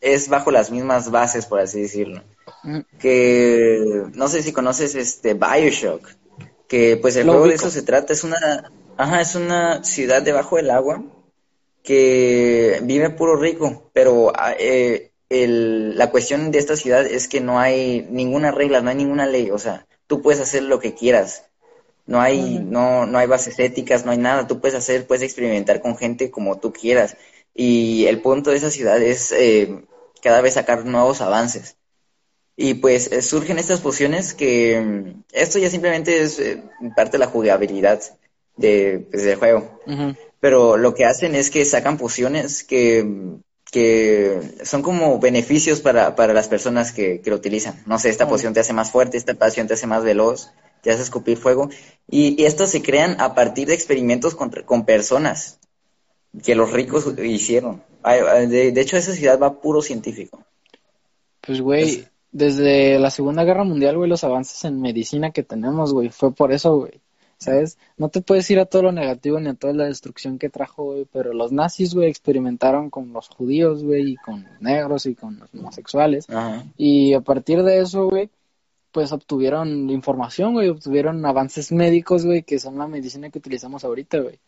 [0.00, 2.22] es bajo las mismas bases, por así decirlo.
[2.64, 6.06] mm, Que no sé si conoces este BioShock,
[6.70, 8.12] que pues el Lo juego de eso se trata.
[8.14, 11.04] Es una, ajá, es una ciudad debajo del agua
[11.82, 17.40] que vive puro rico, pero ah, eh, el- la cuestión de esta ciudad es que
[17.40, 20.94] no hay ninguna regla, no hay ninguna ley, o sea, tú puedes hacer lo que
[20.94, 21.44] quieras.
[22.06, 24.46] No hay, no, no hay bases éticas, no hay nada.
[24.46, 27.16] Tú puedes hacer, puedes experimentar con gente como tú quieras.
[27.54, 29.84] Y el punto de esa ciudad es eh,
[30.22, 31.76] cada vez sacar nuevos avances.
[32.62, 36.62] Y pues eh, surgen estas pociones que mm, esto ya simplemente es eh,
[36.94, 38.02] parte de la jugabilidad
[38.54, 39.80] de, pues, del juego.
[40.40, 43.38] Pero lo que hacen es que sacan pociones que,
[43.72, 47.82] que son como beneficios para, para las personas que, que, lo utilizan.
[47.86, 50.50] No sé, esta poción te hace más fuerte, esta poción te hace más veloz,
[50.82, 51.70] te hace escupir fuego.
[52.10, 55.60] Y, y estas se crean a partir de experimentos con, con personas
[56.44, 57.82] que los ricos hicieron.
[58.04, 60.44] De, de hecho, esa ciudad va puro científico.
[61.40, 66.10] Pues, güey, desde la Segunda Guerra Mundial, güey, los avances en medicina que tenemos, güey,
[66.10, 67.00] fue por eso, güey.
[67.38, 67.78] ¿Sabes?
[67.96, 70.84] No te puedes ir a todo lo negativo ni a toda la destrucción que trajo,
[70.84, 75.14] güey, pero los nazis, güey, experimentaron con los judíos, güey, y con los negros y
[75.14, 76.26] con los homosexuales.
[76.76, 78.28] Y a partir de eso, güey,
[78.92, 84.18] pues obtuvieron información, güey, obtuvieron avances médicos, güey, que son la medicina que utilizamos ahorita,
[84.18, 84.38] güey.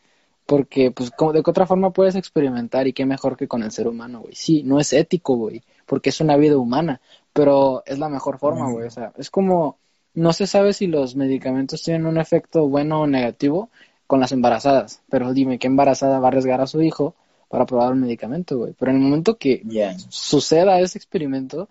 [0.44, 2.86] Porque, pues, ¿de qué otra forma puedes experimentar?
[2.86, 4.34] Y qué mejor que con el ser humano, güey.
[4.34, 7.00] Sí, no es ético, güey, porque es una vida humana,
[7.32, 8.86] pero es la mejor forma, güey.
[8.86, 9.78] O sea, es como,
[10.14, 13.70] no se sabe si los medicamentos tienen un efecto bueno o negativo
[14.06, 17.14] con las embarazadas, pero dime, ¿qué embarazada va a arriesgar a su hijo
[17.48, 18.74] para probar un medicamento, güey?
[18.78, 19.62] Pero en el momento que
[20.08, 21.68] suceda ese experimento,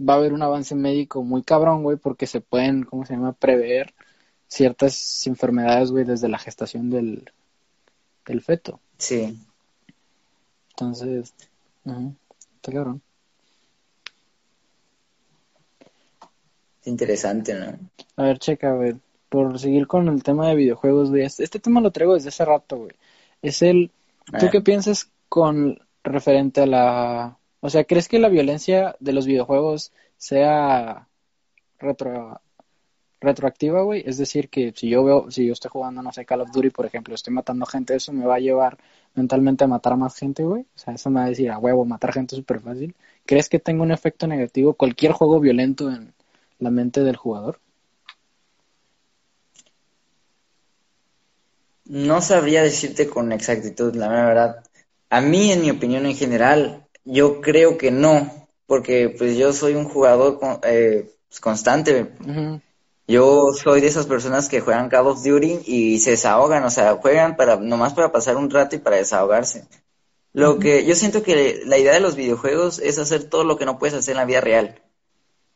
[0.00, 3.32] va a haber un avance médico muy cabrón, güey, porque se pueden, ¿cómo se llama?,
[3.32, 3.94] prever
[4.46, 7.30] ciertas enfermedades, güey, desde la gestación del,
[8.26, 8.80] del feto.
[8.98, 9.38] Sí.
[10.70, 11.34] Entonces,
[11.84, 13.02] está cabrón.
[16.90, 17.78] Interesante, ¿no?
[18.16, 18.94] A ver, checa, güey.
[19.28, 21.22] Por seguir con el tema de videojuegos, güey.
[21.22, 22.92] Este, tema lo traigo desde hace rato, güey.
[23.42, 23.90] Es el.
[24.38, 27.38] ¿Tú qué piensas con referente a la.
[27.60, 31.08] O sea, ¿crees que la violencia de los videojuegos sea
[31.78, 32.40] retro,
[33.20, 34.02] retroactiva, güey?
[34.06, 36.70] Es decir, que si yo veo, si yo estoy jugando, no sé, Call of Duty,
[36.70, 38.78] por ejemplo, estoy matando gente, eso me va a llevar
[39.14, 40.62] mentalmente a matar a más gente, güey.
[40.62, 42.94] O sea, eso me va a decir, a huevo, matar gente es súper fácil.
[43.26, 46.14] ¿Crees que tenga un efecto negativo cualquier juego violento en,
[46.60, 47.58] la mente del jugador?
[51.84, 54.64] No sabría decirte con exactitud, la verdad.
[55.08, 59.74] A mí, en mi opinión en general, yo creo que no, porque pues yo soy
[59.74, 62.12] un jugador eh, pues, constante.
[63.08, 66.94] Yo soy de esas personas que juegan Call of Duty y se desahogan, o sea,
[66.94, 69.66] juegan para nomás para pasar un rato y para desahogarse.
[70.32, 73.64] Lo que yo siento que la idea de los videojuegos es hacer todo lo que
[73.64, 74.80] no puedes hacer en la vida real.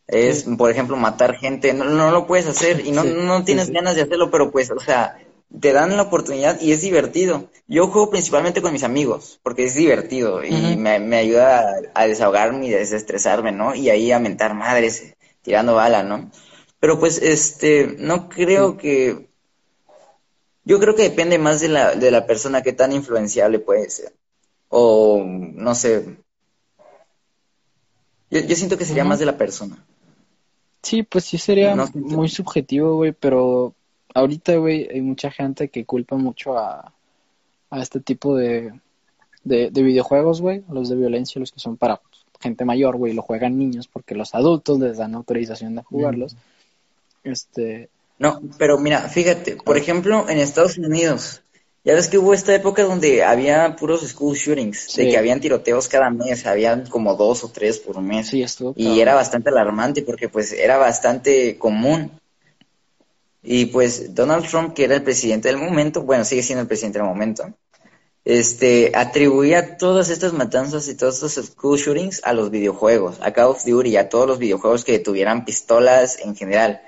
[0.07, 1.73] Es, por ejemplo, matar gente.
[1.73, 4.79] No, no, lo puedes hacer y no, no tienes ganas de hacerlo, pero pues, o
[4.79, 5.19] sea,
[5.61, 7.49] te dan la oportunidad y es divertido.
[7.67, 12.67] Yo juego principalmente con mis amigos porque es divertido y me, me, ayuda a, desahogarme
[12.67, 13.75] y desestresarme, ¿no?
[13.75, 16.31] Y ahí a mentar madres tirando bala, ¿no?
[16.81, 19.29] Pero pues, este, no creo que...
[20.67, 24.15] Yo creo que depende más de la, de la persona que tan influenciable puede ser.
[24.69, 26.19] O, no sé.
[28.31, 29.85] Yo, yo siento que sería más de la persona.
[30.85, 33.75] Sí, pues sí sería muy subjetivo, güey, pero
[34.15, 36.93] ahorita, güey, hay mucha gente que culpa mucho a,
[37.71, 38.79] a este tipo de,
[39.45, 42.03] de, videojuegos, güey, los de violencia, los que son para
[42.39, 46.37] gente mayor, güey, lo juegan niños porque los adultos les dan autorización de jugarlos.
[47.23, 47.89] Este.
[48.19, 51.43] No, pero mira, fíjate, por ejemplo, en Estados Unidos,
[51.85, 55.87] ya ves que hubo esta época donde había puros school shootings, de que habían tiroteos
[55.87, 58.29] cada mes, habían como dos o tres por mes.
[58.29, 58.73] Sí, esto.
[58.75, 62.11] Y era bastante alarmante porque pues era bastante común.
[63.43, 67.01] Y pues Donald Trump, que era el presidente del momento, bueno, sigue siendo el presidente
[67.01, 67.53] del momento,
[68.25, 73.49] este, atribuía todas estas matanzas y todos estos school shootings a los videojuegos, a Call
[73.49, 76.81] of Duty a todos los videojuegos que tuvieran pistolas en general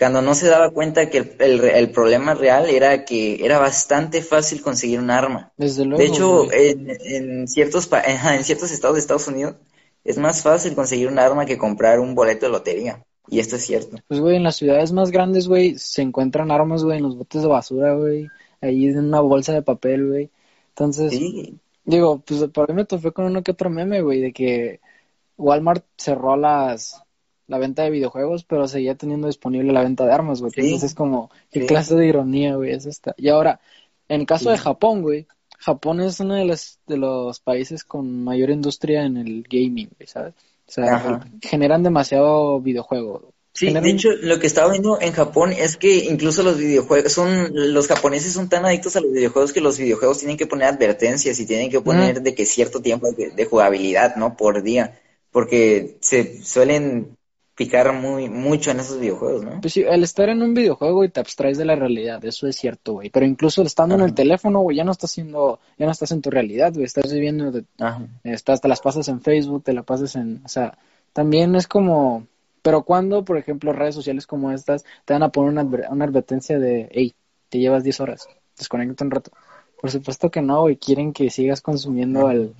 [0.00, 4.62] cuando no se daba cuenta que el, el, problema real era que era bastante fácil
[4.62, 5.52] conseguir un arma.
[5.58, 6.02] Desde luego.
[6.02, 9.56] De hecho, en, en, ciertos en ciertos estados de Estados Unidos
[10.02, 13.04] es más fácil conseguir un arma que comprar un boleto de lotería.
[13.28, 13.98] Y esto es cierto.
[14.08, 17.42] Pues, güey, en las ciudades más grandes, güey, se encuentran armas, güey, en los botes
[17.42, 18.26] de basura, güey.
[18.62, 20.30] Ahí en una bolsa de papel, güey.
[20.70, 21.12] Entonces,
[21.84, 24.80] digo, pues por ahí me topé con uno que otro meme, güey, de que
[25.36, 27.02] Walmart cerró las
[27.50, 30.52] la venta de videojuegos, pero seguía teniendo disponible la venta de armas, güey.
[30.54, 33.12] Entonces es como, ¿qué clase de ironía, güey, es esta?
[33.16, 33.60] Y ahora,
[34.08, 35.26] en caso de Japón, güey,
[35.58, 40.06] Japón es uno de los, de los países con mayor industria en el gaming, güey,
[40.06, 40.34] ¿sabes?
[40.68, 43.34] O sea, generan demasiado videojuego.
[43.52, 47.50] Sí, de hecho, lo que estaba viendo en Japón es que incluso los videojuegos son,
[47.52, 51.40] los japoneses son tan adictos a los videojuegos que los videojuegos tienen que poner advertencias
[51.40, 54.36] y tienen que poner de que cierto tiempo de, de, jugabilidad, ¿no?
[54.36, 55.00] Por día,
[55.32, 57.16] porque se suelen
[57.54, 59.60] picar muy mucho en esos videojuegos, ¿no?
[59.60, 62.56] Pues sí, al estar en un videojuego, güey, te abstraes de la realidad, eso es
[62.56, 63.10] cierto, güey.
[63.10, 66.22] Pero incluso estando en el teléfono, güey, ya no estás haciendo, ya no estás en
[66.22, 67.64] tu realidad, güey, estás viviendo, de,
[68.24, 70.78] estás, te las pasas en Facebook, te la pasas en, o sea,
[71.12, 72.26] también es como,
[72.62, 76.58] pero cuando, por ejemplo, redes sociales como estas te van a poner una, una advertencia
[76.58, 77.14] de, hey,
[77.48, 79.32] te llevas 10 horas, desconecta un rato.
[79.80, 82.54] Por supuesto que no, güey, quieren que sigas consumiendo el,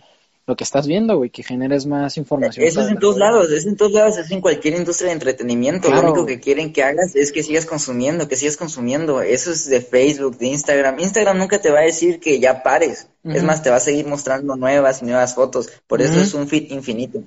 [0.51, 2.67] lo que estás viendo, güey, que generes más información.
[2.67, 5.89] Eso es en todos lados, es en todos lados, es en cualquier industria de entretenimiento.
[5.89, 9.23] Lo único que quieren que hagas es que sigas consumiendo, que sigas consumiendo.
[9.23, 10.99] Eso es de Facebook, de Instagram.
[10.99, 13.07] Instagram nunca te va a decir que ya pares.
[13.23, 15.69] Es más, te va a seguir mostrando nuevas y nuevas fotos.
[15.87, 17.23] Por eso es un fit infinito.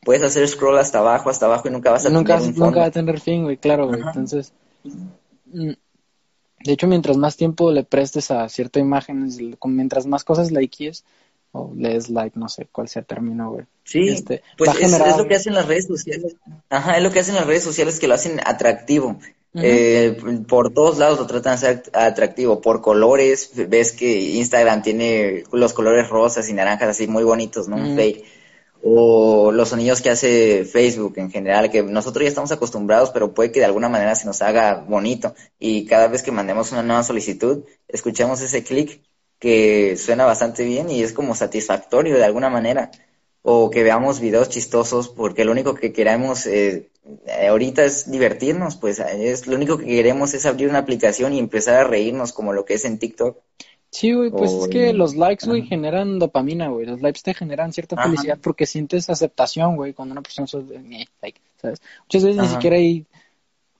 [0.00, 2.80] Puedes hacer scroll hasta abajo, hasta abajo y nunca vas a nunca, tener un Nunca
[2.80, 4.00] va a tener fin, güey, claro, güey.
[4.00, 4.54] Entonces,
[5.52, 5.72] mm,
[6.64, 9.28] de hecho, mientras más tiempo le prestes a cierta imagen,
[9.66, 11.04] mientras más cosas likees
[11.52, 13.64] o lees like, no sé cuál sea el término, güey.
[13.84, 16.36] Sí, este, pues es, lo que hacen las redes sociales.
[16.70, 19.18] Ajá, es lo que hacen las redes sociales que lo hacen atractivo.
[19.54, 20.16] Eh,
[20.48, 25.74] por todos lados lo tratan de hacer atractivo, por colores, ves que Instagram tiene los
[25.74, 27.76] colores rosas y naranjas así muy bonitos, ¿no?
[28.84, 33.52] o los sonidos que hace Facebook en general, que nosotros ya estamos acostumbrados, pero puede
[33.52, 35.34] que de alguna manera se nos haga bonito.
[35.60, 39.00] Y cada vez que mandemos una nueva solicitud, escuchemos ese clic
[39.42, 42.92] que suena bastante bien y es como satisfactorio de alguna manera.
[43.42, 46.90] O que veamos videos chistosos, porque lo único que queremos eh,
[47.48, 51.74] ahorita es divertirnos, pues es lo único que queremos es abrir una aplicación y empezar
[51.74, 53.36] a reírnos como lo que es en TikTok.
[53.90, 56.86] Sí, güey, pues es que los likes, güey, generan dopamina, güey.
[56.86, 61.40] Los likes te generan cierta felicidad porque sientes aceptación, güey, cuando una persona eh, like,
[61.60, 61.82] ¿sabes?
[62.04, 63.04] Muchas veces ni siquiera hay,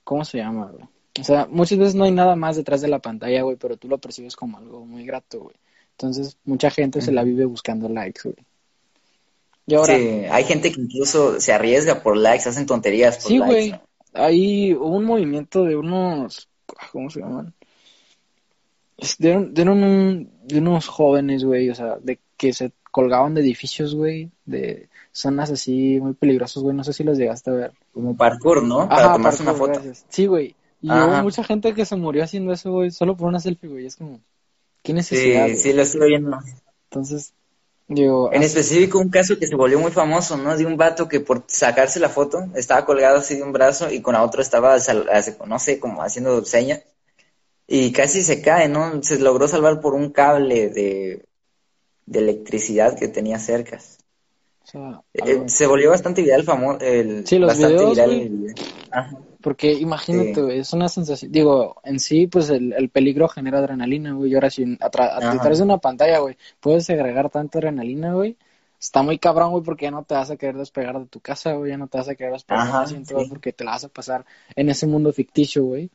[0.02, 0.91] ¿cómo se llama, güey?
[1.20, 3.88] O sea, muchas veces no hay nada más detrás de la pantalla, güey, pero tú
[3.88, 5.56] lo percibes como algo muy grato, güey.
[5.92, 8.36] Entonces, mucha gente se la vive buscando likes, güey.
[9.66, 13.38] Y ahora, sí, hay gente que incluso se arriesga por likes, hacen tonterías por sí,
[13.38, 13.62] likes.
[13.62, 13.80] Sí, güey.
[14.14, 16.48] Hay un movimiento de unos,
[16.90, 17.54] ¿cómo se llaman?
[19.18, 19.54] de, un,
[20.44, 25.50] de unos jóvenes, güey, o sea, de que se colgaban de edificios, güey, de zonas
[25.50, 27.72] así muy peligrosas, güey, no sé si los llegaste a ver.
[27.92, 28.88] Como parkour, ¿no?
[28.88, 29.80] Para tomarse una foto.
[30.08, 30.54] Sí, güey.
[30.82, 33.86] Y hubo mucha gente que se murió haciendo eso, güey, solo por una selfie, güey,
[33.86, 34.20] es como,
[34.82, 35.46] ¿qué necesidad?
[35.48, 36.38] Sí, sí, lo estoy viendo.
[36.90, 37.32] Entonces,
[37.86, 38.32] digo...
[38.32, 40.56] En específico un caso que se volvió muy famoso, ¿no?
[40.56, 44.02] De un vato que por sacarse la foto estaba colgado así de un brazo y
[44.02, 44.76] con la otro estaba,
[45.46, 46.82] no sé, como haciendo señas
[47.66, 49.02] y casi se cae, ¿no?
[49.02, 51.24] Se logró salvar por un cable de,
[52.12, 53.78] electricidad que tenía cerca.
[55.14, 56.80] Eh, se volvió bastante viral famoso.
[56.80, 57.98] El, sí, los videos,
[59.42, 61.32] Porque imagínate, es una sensación.
[61.32, 64.30] Digo, en sí, pues el, peligro genera adrenalina, güey.
[64.30, 68.36] Y ahora, si a, través de una pantalla, güey, puedes agregar tanta adrenalina, güey.
[68.80, 71.52] Está muy cabrón, güey, porque ya no te vas a querer despegar de tu casa,
[71.52, 71.70] güey.
[71.70, 74.24] Ya no te vas a querer despegar de todo, porque te la vas a pasar
[74.56, 75.90] en ese mundo ficticio, güey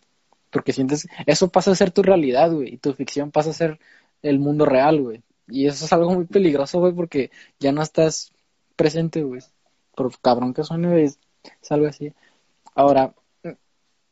[0.50, 3.80] porque sientes, eso pasa a ser tu realidad, güey, y tu ficción pasa a ser
[4.22, 5.24] el mundo real, güey.
[5.48, 8.32] Y eso es algo muy peligroso, güey, porque ya no estás
[8.76, 9.41] presente, güey.
[9.95, 11.20] Por cabrón que suene, güey, es,
[11.70, 12.14] algo así.
[12.76, 13.14] Ahora,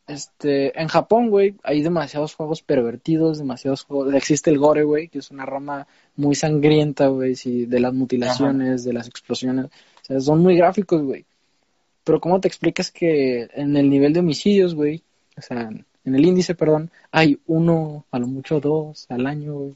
[0.08, 5.20] este, en Japón, güey, hay demasiados juegos pervertidos, demasiados juegos, existe el gore, güey, que
[5.20, 9.70] es una rama muy sangrienta, güey, sí, de las mutilaciones, de las explosiones, o
[10.02, 11.26] sea, son muy gráficos, güey.
[12.04, 15.02] Pero ¿cómo te explicas que en el nivel de homicidios, güey,
[15.38, 15.70] o sea,
[16.06, 19.76] en el índice, perdón, hay uno, a lo mucho dos al año, güey.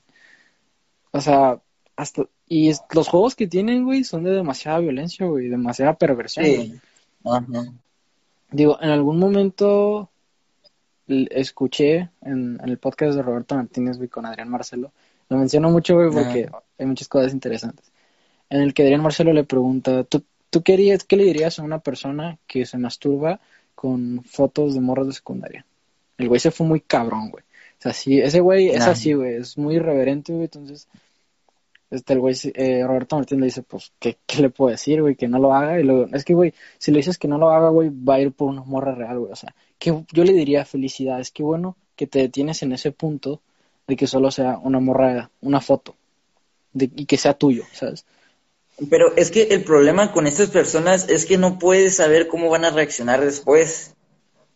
[1.12, 1.60] O sea,
[1.96, 2.26] hasta.
[2.48, 6.46] Y los juegos que tienen, güey, son de demasiada violencia, güey, demasiada perversión.
[6.46, 6.80] Sí.
[8.52, 10.10] Digo, en algún momento
[11.32, 14.92] escuché en, el podcast de Roberto Martínez, güey, con Adrián Marcelo.
[15.30, 17.92] Lo menciono mucho, güey, porque hay muchas cosas interesantes.
[18.50, 21.80] En el que Adrián Marcelo le pregunta, ¿tú, tú qué, qué le dirías a una
[21.80, 23.40] persona que se masturba
[23.76, 25.66] con fotos de morros de secundaria?
[26.18, 27.44] El güey se fue muy cabrón, güey.
[27.80, 30.90] O sea, sí, ese güey es así, güey, es muy irreverente, güey, entonces,
[31.90, 35.16] este, el güey, eh, Roberto Martín le dice, pues, ¿qué, ¿qué, le puedo decir, güey?
[35.16, 37.52] Que no lo haga, y luego, es que, güey, si le dices que no lo
[37.52, 40.34] haga, güey, va a ir por una morra real, güey, o sea, que yo le
[40.34, 43.42] diría felicidades, qué bueno que te detienes en ese punto
[43.88, 45.96] de que solo sea una morra, una foto,
[46.74, 48.06] de, y que sea tuyo, ¿sabes?
[48.90, 52.66] Pero es que el problema con estas personas es que no puedes saber cómo van
[52.66, 53.96] a reaccionar después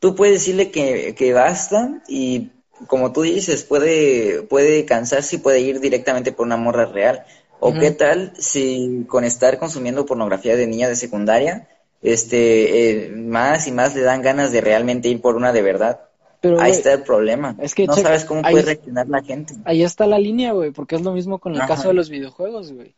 [0.04, 2.50] tú puedes decirle que, que basta y
[2.88, 7.24] como tú dices, puede, puede cansarse y puede ir directamente por una morra real.
[7.62, 11.70] ¿O qué tal si con estar consumiendo pornografía de niña de secundaria,
[12.04, 16.02] este, eh, más y más le dan ganas de realmente ir por una de verdad?
[16.42, 17.56] Pero, ahí está el problema.
[17.60, 19.56] Es que no sabes cómo puede reaccionar la gente.
[19.64, 22.74] Ahí está la línea, güey, porque es lo mismo con el caso de los videojuegos,
[22.74, 22.96] güey.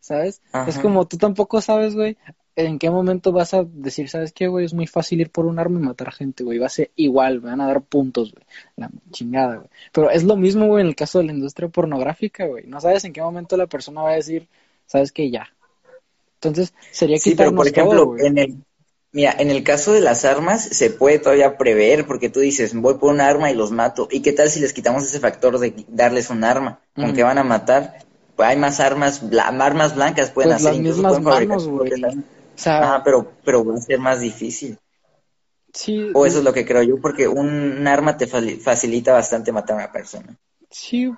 [0.00, 0.40] ¿Sabes?
[0.66, 2.16] Es como tú tampoco sabes, güey,
[2.56, 4.64] ¿en qué momento vas a decir, sabes qué, güey?
[4.64, 6.58] Es muy fácil ir por un arma y matar gente, güey.
[6.58, 8.44] Va a ser igual, me van a dar puntos, güey.
[8.76, 9.68] La chingada, güey.
[9.92, 12.66] Pero es lo mismo, güey, en el caso de la industria pornográfica, güey.
[12.66, 14.48] No sabes en qué momento la persona va a decir,
[14.86, 15.48] sabes qué, ya.
[16.40, 18.56] Entonces, sería sí, pero por ejemplo, en el,
[19.12, 22.94] mira, en el caso de las armas se puede todavía prever, porque tú dices, voy
[22.94, 24.08] por un arma y los mato.
[24.10, 26.80] ¿Y qué tal si les quitamos ese factor de darles un arma?
[26.94, 28.04] ¿Con qué van a matar?
[28.36, 31.90] Pues hay más armas, armas blancas pueden pues hacer, las mismas manos, güey
[32.66, 34.78] ah, pero, pero va a ser más difícil.
[35.72, 36.10] Sí.
[36.14, 39.84] O eso es lo que creo yo, porque un, arma te facilita bastante matar a
[39.84, 40.36] una persona.
[40.70, 41.10] Sí,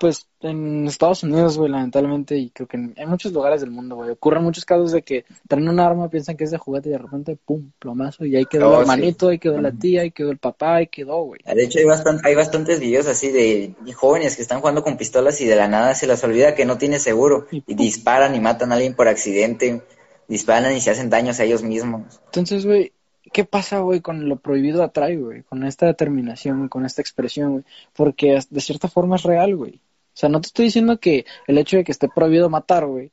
[0.00, 4.10] pues en Estados Unidos, güey, lamentablemente, y creo que en, muchos lugares del mundo, güey,
[4.10, 6.98] ocurren muchos casos de que traen un arma, piensan que es de juguete y de
[6.98, 10.30] repente, pum, plomazo, y ahí quedó el oh, hermanito, ahí quedó la tía, ahí quedó
[10.30, 11.40] el papá, ahí quedó, güey.
[11.44, 15.40] De hecho, hay, bastante, hay bastantes videos así de jóvenes que están jugando con pistolas
[15.40, 18.72] y de la nada se les olvida que no tiene seguro y disparan y matan
[18.72, 19.82] a alguien por accidente
[20.28, 22.20] disparan y se hacen daños a ellos mismos.
[22.26, 22.92] Entonces, güey,
[23.34, 25.42] ¿qué pasa, güey, con lo prohibido atrae, güey?
[25.42, 27.64] Con esta determinación, con esta expresión, güey.
[27.92, 29.74] Porque de cierta forma es real, güey.
[29.74, 33.10] O sea, no te estoy diciendo que el hecho de que esté prohibido matar, güey,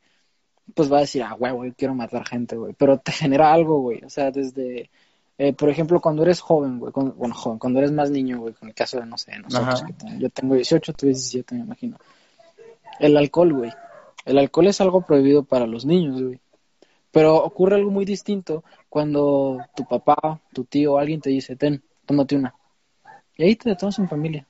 [0.75, 2.73] pues va a decir, ah, güey, güey, quiero matar gente, güey.
[2.77, 4.03] Pero te genera algo, güey.
[4.05, 4.91] O sea, desde,
[5.39, 8.69] eh, por ejemplo, cuando eres joven, güey, bueno, joven, cuando eres más niño, güey, con
[8.69, 11.97] el caso de, no sé, nosotros, que yo tengo 18, tú 17, me imagino.
[12.99, 13.73] El alcohol, güey.
[14.23, 16.39] El alcohol es algo prohibido para los niños, güey.
[17.09, 21.81] Pero ocurre algo muy distinto cuando tu papá, tu tío o alguien te dice, ten,
[22.05, 22.53] tómate una.
[23.37, 24.45] Y ahí te tomas en familia.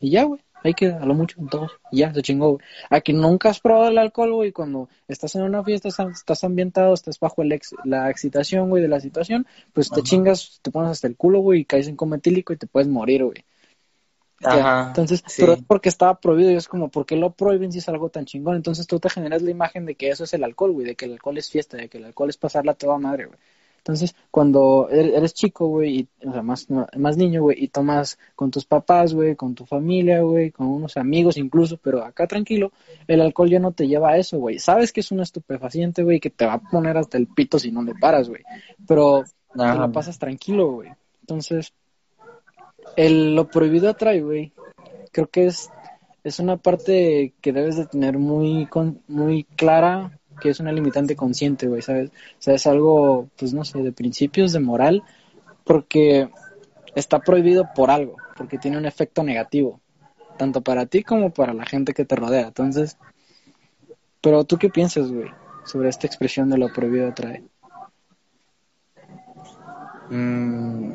[0.00, 0.40] Y ya, güey.
[0.64, 1.70] Ahí queda, a lo mucho, en todos.
[1.92, 2.66] Y ya, se chingó, güey.
[2.90, 4.50] Aquí nunca has probado el alcohol, güey.
[4.50, 8.98] Cuando estás en una fiesta, estás, ambientado, estás bajo el la excitación, güey, de la
[8.98, 12.56] situación, pues te chingas, te pones hasta el culo, güey, y caes en cometílico y
[12.56, 13.44] te puedes morir, güey.
[14.40, 17.88] Entonces, pero es porque estaba prohibido y es como, ¿por qué lo prohíben si es
[17.88, 18.56] algo tan chingón?
[18.56, 21.04] Entonces tú te generas la imagen de que eso es el alcohol, güey, de que
[21.04, 23.38] el alcohol es fiesta, de que el alcohol es pasarla toda madre, güey.
[23.84, 26.66] Entonces, cuando er-, eres chico, güey, o sea, más,
[26.96, 30.96] más niño, güey, y tomas con tus papás, güey, con tu familia, güey, con unos
[30.96, 32.72] amigos incluso, pero acá tranquilo,
[33.06, 34.58] el alcohol ya no te lleva a eso, güey.
[34.58, 37.70] Sabes que es un estupefaciente, güey, que te va a poner hasta el pito si
[37.70, 38.42] no le paras, güey.
[38.88, 40.88] Pero te la pasas tranquilo, güey.
[41.20, 41.74] Entonces,
[42.96, 44.52] el, lo prohibido atrae, güey.
[45.12, 45.70] Creo que es,
[46.22, 48.66] es una parte que debes de tener muy,
[49.08, 52.10] muy clara, que es una limitante consciente, güey, ¿sabes?
[52.10, 55.02] O sea, es algo, pues no sé, de principios, de moral,
[55.64, 56.28] porque
[56.94, 59.80] está prohibido por algo, porque tiene un efecto negativo,
[60.36, 62.48] tanto para ti como para la gente que te rodea.
[62.48, 62.98] Entonces,
[64.20, 65.30] pero tú qué piensas, güey,
[65.64, 67.42] sobre esta expresión de lo prohibido atrae?
[70.10, 70.92] Mm,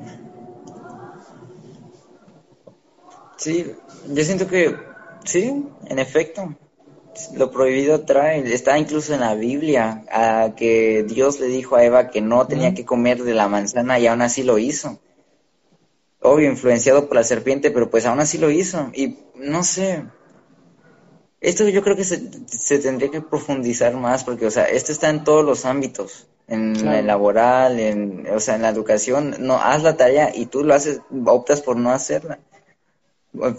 [3.39, 3.65] Sí,
[4.09, 4.77] yo siento que
[5.23, 6.55] sí, en efecto,
[7.35, 12.09] lo prohibido trae, está incluso en la Biblia, a que Dios le dijo a Eva
[12.09, 14.99] que no tenía que comer de la manzana y aún así lo hizo.
[16.21, 18.91] Obvio, influenciado por la serpiente, pero pues aún así lo hizo.
[18.93, 20.03] Y no sé,
[21.41, 25.09] esto yo creo que se, se tendría que profundizar más, porque, o sea, esto está
[25.09, 29.35] en todos los ámbitos, en el laboral, en, o sea, en la educación.
[29.39, 32.39] No, haz la tarea y tú lo haces, optas por no hacerla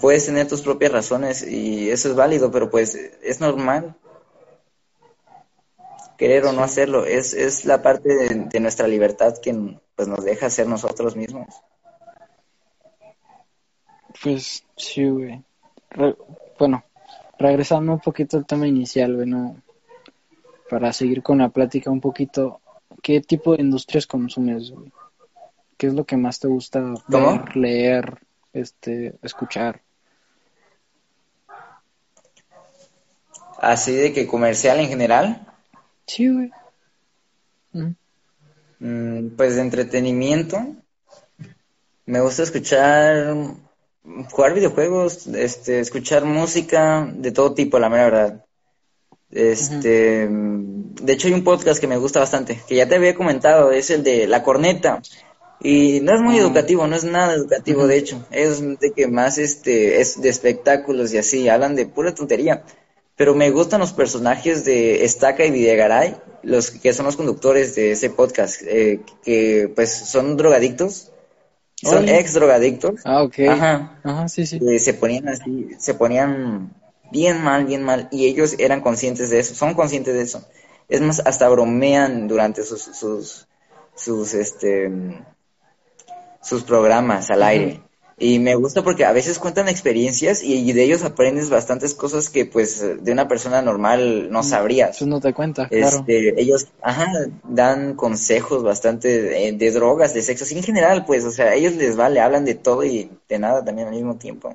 [0.01, 3.97] puedes tener tus propias razones y eso es válido, pero pues es normal
[6.21, 7.07] querer o no hacerlo.
[7.07, 11.49] Es, es la parte de, nuestra libertad que pues, nos deja ser nosotros mismos.
[14.23, 15.43] Pues sí, güey.
[16.59, 16.85] bueno,
[17.39, 19.57] regresando un poquito al tema inicial, bueno,
[20.68, 22.61] para seguir con la plática un poquito,
[23.03, 24.93] ¿qué tipo de industrias consumes, güey?
[25.79, 28.18] ¿Qué es lo que más te gusta ver, leer,
[28.53, 29.80] este, escuchar.
[33.59, 35.46] Así de que comercial en general.
[36.07, 36.51] Sí, güey.
[38.78, 40.59] Mm, pues de entretenimiento.
[42.07, 43.36] Me gusta escuchar,
[44.30, 48.44] jugar videojuegos, este, escuchar música de todo tipo, la mera verdad.
[49.30, 53.70] Este, de hecho hay un podcast que me gusta bastante, que ya te había comentado,
[53.70, 55.03] es el de La Corneta.
[55.63, 56.43] Y no es muy ah.
[56.43, 58.25] educativo, no es nada educativo, de hecho.
[58.31, 62.65] Es de que más este es de espectáculos y así, hablan de pura tontería.
[63.17, 67.93] Pero me gustan los personajes de Estaca y Videgaray, los que son los conductores de
[67.93, 71.13] ese podcast, eh, que pues son drogadictos,
[71.83, 73.01] son ex drogadictos.
[73.05, 73.41] Ah, ok.
[73.51, 74.01] Ajá.
[74.03, 74.59] Ajá, sí, sí.
[74.79, 76.73] se ponían así, se ponían
[77.11, 80.47] bien mal, bien mal, y ellos eran conscientes de eso, son conscientes de eso.
[80.89, 83.47] Es más, hasta bromean durante sus, sus,
[83.95, 84.91] sus, este,
[86.43, 87.80] sus programas al aire.
[88.22, 92.45] Y me gusta porque a veces cuentan experiencias y de ellos aprendes bastantes cosas que
[92.45, 94.99] pues de una persona normal no sabrías.
[94.99, 96.01] Tú no te cuentas, claro.
[96.01, 97.07] Este, ellos, ajá,
[97.45, 101.76] dan consejos bastante de, drogas, de sexo, así en general, pues, o sea, a ellos
[101.76, 104.55] les vale, hablan de todo y de nada también al mismo tiempo.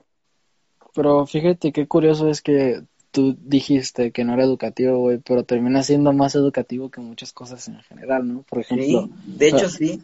[0.93, 5.81] Pero fíjate qué curioso es que tú dijiste que no era educativo, güey, pero termina
[5.81, 8.43] siendo más educativo que muchas cosas en general, ¿no?
[8.43, 9.09] Por ejemplo.
[9.25, 10.03] de hecho sí.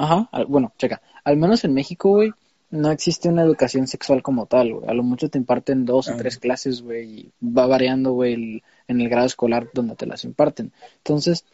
[0.00, 1.02] Ajá, bueno, checa.
[1.24, 2.32] Al menos en México, güey,
[2.70, 4.88] no existe una educación sexual como tal, güey.
[4.88, 9.00] A lo mucho te imparten dos o tres clases, güey, y va variando, güey, en
[9.00, 10.72] el grado escolar donde te las imparten.
[10.98, 11.44] Entonces,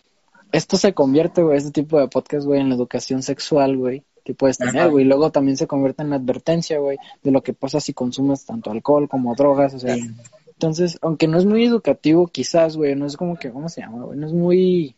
[0.53, 4.35] esto se convierte, güey, este tipo de podcast, güey, en la educación sexual, güey, que
[4.35, 5.05] puedes tener, güey.
[5.05, 8.71] Luego también se convierte en la advertencia, güey, de lo que pasa si consumes tanto
[8.71, 9.97] alcohol como drogas, o sea.
[10.47, 14.05] Entonces, aunque no es muy educativo, quizás, güey, no es como que, ¿cómo se llama,
[14.05, 14.19] güey?
[14.19, 14.95] No es muy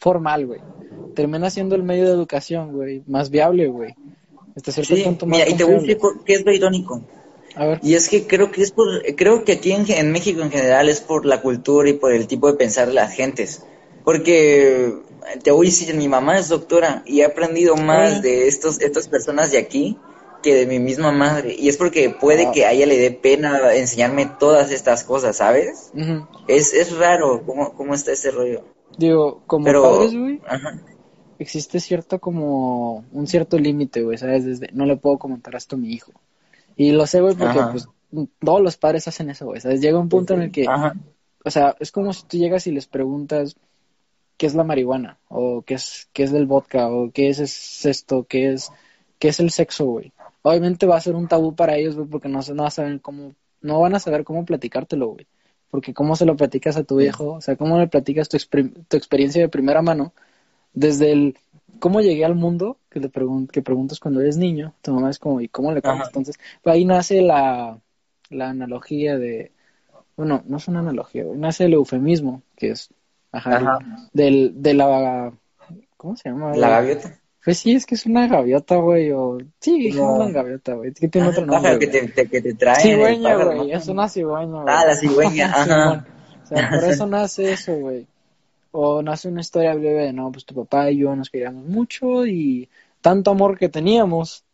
[0.00, 0.60] formal, güey.
[1.14, 3.94] Termina siendo el medio de educación, güey, más viable, güey
[4.68, 7.02] sí, mira, y te voy a decir qué es lo irónico.
[7.82, 11.00] Y es que creo que es por, creo que aquí en, México en general es
[11.00, 13.64] por la cultura y por el tipo de pensar de las gentes.
[14.04, 14.94] Porque
[15.42, 19.08] te voy a decir, mi mamá es doctora y he aprendido más de estos, estas
[19.08, 19.98] personas de aquí
[20.42, 21.54] que de mi misma madre.
[21.58, 25.90] Y es porque puede que a ella le dé pena enseñarme todas estas cosas, ¿sabes?
[26.46, 28.64] es, es raro cómo, cómo está ese rollo.
[29.00, 30.40] Digo, como padres, güey,
[31.38, 34.44] existe cierto como un cierto límite, güey, ¿sabes?
[34.44, 36.12] Desde, no le puedo comentar esto a mi hijo.
[36.76, 37.88] Y lo sé, güey, porque pues
[38.44, 39.80] todos los padres hacen eso, güey, ¿sabes?
[39.80, 40.66] Llega un punto en el que,
[41.42, 43.56] o sea, es como si tú llegas y les preguntas
[44.36, 48.26] qué es la marihuana, o qué es, qué es del vodka, o qué es, esto,
[48.28, 48.70] qué es,
[49.18, 50.12] qué es el sexo, güey.
[50.42, 53.32] Obviamente va a ser un tabú para ellos, güey, porque no, no saben cómo,
[53.62, 55.26] no van a saber cómo platicártelo, güey.
[55.70, 58.38] Porque cómo se lo platicas a tu viejo, o sea, cómo le platicas tu,
[58.88, 60.12] tu experiencia de primera mano,
[60.74, 61.38] desde el
[61.78, 63.10] cómo llegué al mundo, que le
[63.52, 66.08] que preguntas cuando eres niño, tu mamá es como, ¿y cómo le cuentas?
[66.08, 67.80] Entonces, ahí nace la,
[68.30, 69.52] la analogía de,
[70.16, 72.90] bueno, no es una analogía, nace el eufemismo, que es,
[73.32, 73.78] ajá,
[74.12, 75.32] Del, de la,
[75.96, 76.56] ¿cómo se llama?
[76.56, 77.19] La gaviota.
[77.44, 79.38] Pues sí, es que es una gaviota, güey, o...
[79.60, 81.78] Sí, es una gaviota, güey, es que tiene otro nombre.
[81.78, 82.82] que te, que te trae.
[82.82, 86.06] Cigüeña, güey, es una cigüeña, Ah, la cigüeña, ajá.
[86.42, 88.06] o sea, por eso nace eso, güey.
[88.72, 92.26] O nace una historia breve de, no, pues tu papá y yo nos queríamos mucho
[92.26, 92.68] y
[93.00, 94.44] tanto amor que teníamos.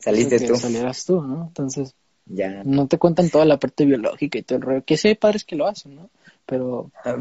[0.00, 0.56] Saliste tú.
[0.56, 1.46] Salieras tú, ¿no?
[1.46, 1.94] Entonces,
[2.26, 2.62] ya.
[2.64, 4.84] no te cuentan toda la parte biológica y todo el rollo.
[4.84, 6.10] Que sí hay padres que lo hacen, ¿no?
[6.48, 6.90] Pero...
[7.04, 7.14] Ah,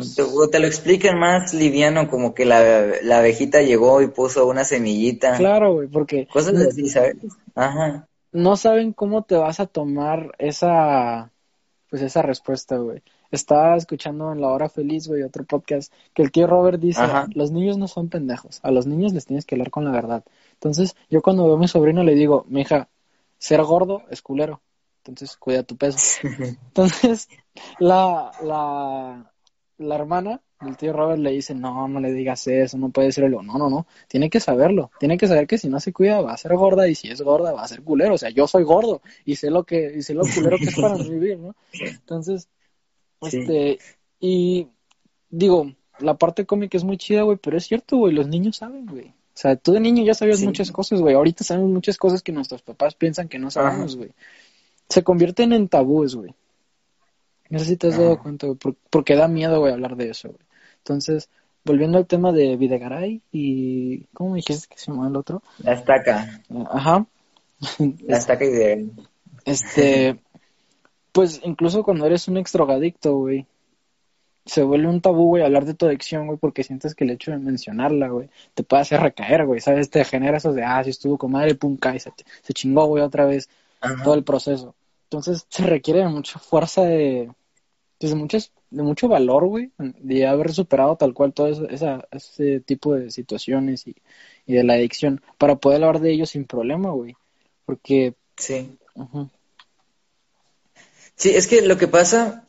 [0.51, 2.61] te, lo explican más liviano, como que la,
[3.03, 5.35] la abejita llegó y puso una semillita.
[5.35, 6.27] Claro, güey, porque...
[6.27, 7.17] Cosas así, ¿sabes?
[7.53, 8.07] Ajá.
[8.31, 11.31] No saben cómo te vas a tomar esa...
[11.89, 13.01] Pues esa respuesta, güey
[13.31, 17.01] estaba escuchando en La Hora Feliz, güey, otro podcast, que el tío Robert dice,
[17.33, 20.23] los niños no son pendejos, a los niños les tienes que hablar con la verdad.
[20.53, 22.89] Entonces, yo cuando veo a mi sobrino le digo, mi hija,
[23.37, 24.61] ser gordo es culero,
[25.07, 25.99] entonces cuida tu peso.
[26.27, 27.29] Entonces,
[27.79, 29.31] la, la,
[29.77, 33.43] la hermana el tío Robert le dice, no, no le digas eso, no puede decirlo.
[33.43, 34.89] No, no, no, tiene que saberlo.
[34.99, 37.21] Tiene que saber que si no se cuida va a ser gorda y si es
[37.21, 38.15] gorda va a ser culero.
[38.15, 40.75] O sea, yo soy gordo y sé lo que, y sé lo culero que es
[40.75, 41.55] para vivir, ¿no?
[41.73, 42.49] Entonces,
[43.21, 43.77] este,
[44.19, 44.67] y
[45.29, 48.87] digo, la parte cómica es muy chida, güey, pero es cierto, güey, los niños saben,
[48.87, 49.09] güey.
[49.09, 51.13] O sea, tú de niño ya sabías muchas cosas, güey.
[51.13, 54.09] Ahorita sabemos muchas cosas que nuestros papás piensan que no sabemos, güey.
[54.89, 56.33] Se convierten en tabúes, güey.
[57.49, 58.57] No sé si te has dado cuenta, güey,
[58.89, 60.41] porque da miedo, güey, hablar de eso, güey.
[60.79, 61.29] Entonces,
[61.63, 64.03] volviendo al tema de Videgaray y...
[64.13, 65.41] ¿Cómo me dijiste que se llama el otro?
[65.59, 66.41] La estaca.
[66.69, 67.05] Ajá.
[68.05, 68.89] La estaca y de...
[69.45, 70.19] Este,
[71.13, 73.45] pues incluso cuando eres un extrogadicto, güey,
[74.45, 77.31] se vuelve un tabú, güey, hablar de tu adicción, güey, porque sientes que el hecho
[77.31, 79.89] de mencionarla, güey, te puede hacer recaer, güey, ¿sabes?
[79.89, 82.11] Te genera esos de, ah, si estuvo con madre, pum, cae, se,
[82.41, 83.49] se chingó, güey, otra vez,
[84.03, 84.75] todo el proceso.
[85.03, 87.31] Entonces, se requiere de mucha fuerza de,
[87.99, 92.59] pues, de, muchas, de mucho valor, güey, de haber superado tal cual todo esa, ese
[92.59, 93.95] tipo de situaciones y,
[94.45, 97.15] y de la adicción, para poder hablar de ello sin problema, güey,
[97.65, 98.15] porque...
[98.35, 98.77] Sí.
[101.15, 102.46] Sí, es que lo que pasa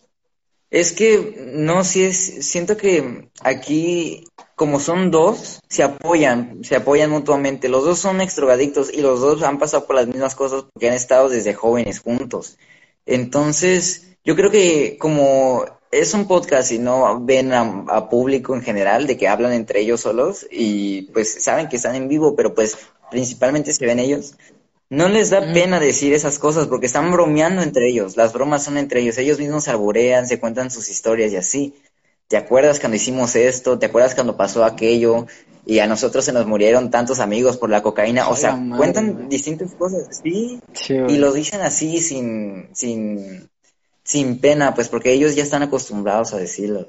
[0.70, 7.10] es que no, sí es, siento que aquí, como son dos, se apoyan, se apoyan
[7.10, 7.68] mutuamente.
[7.68, 10.94] Los dos son extrogadictos y los dos han pasado por las mismas cosas porque han
[10.94, 12.58] estado desde jóvenes juntos.
[13.06, 18.60] Entonces, yo creo que como es un podcast y no ven a, a, público en
[18.62, 22.54] general de que hablan entre ellos solos y pues saben que están en vivo, pero
[22.54, 22.76] pues
[23.10, 24.36] principalmente se ven ellos,
[24.90, 28.16] no les da pena decir esas cosas porque están bromeando entre ellos.
[28.16, 29.18] Las bromas son entre ellos.
[29.18, 31.74] Ellos mismos se alburean, se cuentan sus historias y así.
[32.28, 33.78] ¿te acuerdas cuando hicimos esto?
[33.78, 35.26] ¿Te acuerdas cuando pasó aquello?
[35.66, 38.28] Y a nosotros se nos murieron tantos amigos por la cocaína.
[38.28, 40.60] O sea, cuentan distintas cosas, ¿sí?
[40.88, 43.50] y lo dicen así sin, sin,
[44.02, 46.86] sin pena, pues porque ellos ya están acostumbrados a decirlo.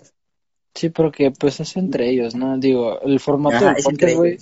[0.75, 2.57] Sí, porque pues es entre ellos, ¿no?
[2.57, 4.37] Digo, el formato del podcast, güey,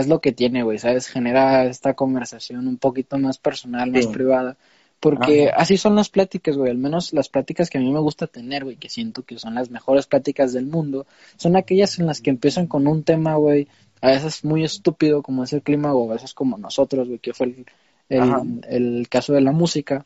[0.00, 1.06] es lo que tiene, güey, ¿sabes?
[1.06, 4.56] Genera esta conversación un poquito más personal, más privada.
[5.00, 6.70] Porque así son las pláticas, güey.
[6.70, 9.54] Al menos las pláticas que a mí me gusta tener, güey, que siento que son
[9.54, 13.66] las mejores pláticas del mundo, son aquellas en las que empiezan con un tema, güey,
[14.02, 17.32] a veces muy estúpido como es el clima, o a veces como nosotros, güey, que
[17.32, 20.04] fue el, el, caso de la música.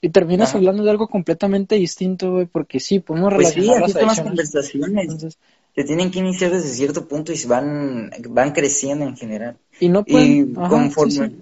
[0.00, 4.20] Y terminas hablando de algo completamente distinto, güey, porque sí, podemos pues relacionar sí, las
[4.20, 5.38] conversaciones.
[5.74, 9.56] Se tienen que iniciar desde cierto punto y se van, van creciendo en general.
[9.78, 10.54] Y no pueden...
[10.54, 11.32] conforme...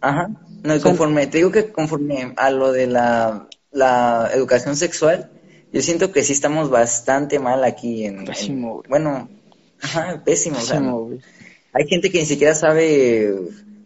[0.00, 0.30] Ajá.
[0.62, 5.30] No, conforme, te digo que conforme a lo de la, la educación sexual,
[5.72, 8.24] yo siento que sí estamos bastante mal aquí en...
[8.24, 9.28] Pésimo, bueno,
[9.82, 10.56] ajá, pésimo.
[11.72, 13.34] hay gente que ni siquiera sabe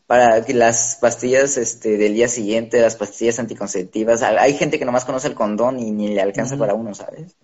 [0.07, 5.05] para que las pastillas este, del día siguiente, las pastillas anticonceptivas, hay gente que nomás
[5.05, 7.37] conoce el condón y ni le alcanza para uno, ¿sabes?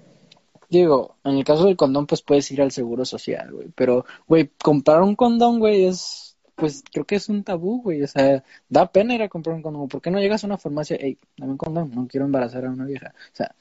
[0.68, 3.68] Digo, en el caso del condón, pues puedes ir al seguro social, güey.
[3.74, 8.02] Pero, güey, comprar un condón, güey, es pues creo que es un tabú, güey.
[8.02, 9.88] O sea, da pena ir a comprar un condón.
[9.88, 10.96] ¿Por qué no llegas a una farmacia?
[10.96, 13.14] Ey, dame un condón, no quiero embarazar a una vieja.
[13.32, 13.54] O sea,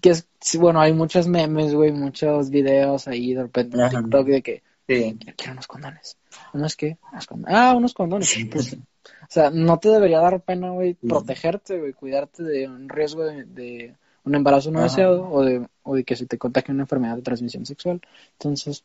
[0.00, 0.26] que es,
[0.58, 5.18] bueno, hay muchos memes, güey, muchos videos ahí de repente en TikTok de que sí.
[5.36, 6.16] quiero unos condones.
[6.52, 6.98] ¿Unos qué?
[7.12, 7.56] Unos condones.
[7.56, 8.36] Ah, unos condones.
[8.50, 13.24] Pues, o sea, no te debería dar pena, güey, protegerte, güey, cuidarte de un riesgo
[13.24, 13.94] de,
[14.28, 17.22] un embarazo no deseado o de, o de que se te contagie una enfermedad de
[17.22, 18.00] transmisión sexual.
[18.32, 18.84] Entonces,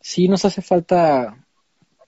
[0.00, 1.44] sí nos hace falta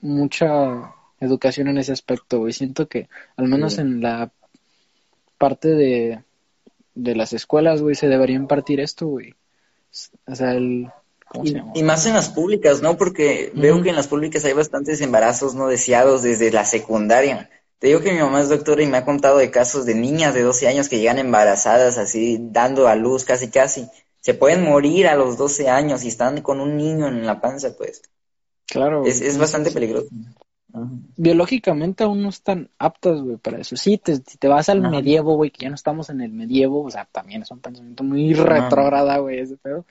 [0.00, 2.52] mucha educación en ese aspecto, güey.
[2.52, 4.30] Siento que, al menos en la
[5.36, 6.22] parte de,
[6.94, 9.34] de las escuelas, güey, se debería impartir esto, güey.
[10.26, 10.88] O sea, el...
[11.74, 12.96] y, más en las públicas, ¿no?
[12.96, 17.50] Porque veo que en las públicas hay bastantes embarazos no deseados desde la secundaria.
[17.78, 20.34] Te digo que mi mamá es doctora y me ha contado de casos de niñas
[20.34, 23.88] de 12 años que llegan embarazadas, así, dando a luz casi casi.
[24.20, 27.76] Se pueden morir a los 12 años y están con un niño en la panza,
[27.76, 28.02] pues.
[28.66, 29.04] Claro.
[29.04, 30.08] Es, bastante peligroso.
[31.16, 33.76] Biológicamente aún no están aptas, güey, para eso.
[33.76, 36.82] Sí, te, si te vas al medievo, güey, que ya no estamos en el medievo,
[36.82, 39.86] o sea, también es un pensamiento muy retrógrada, güey, ese pedo.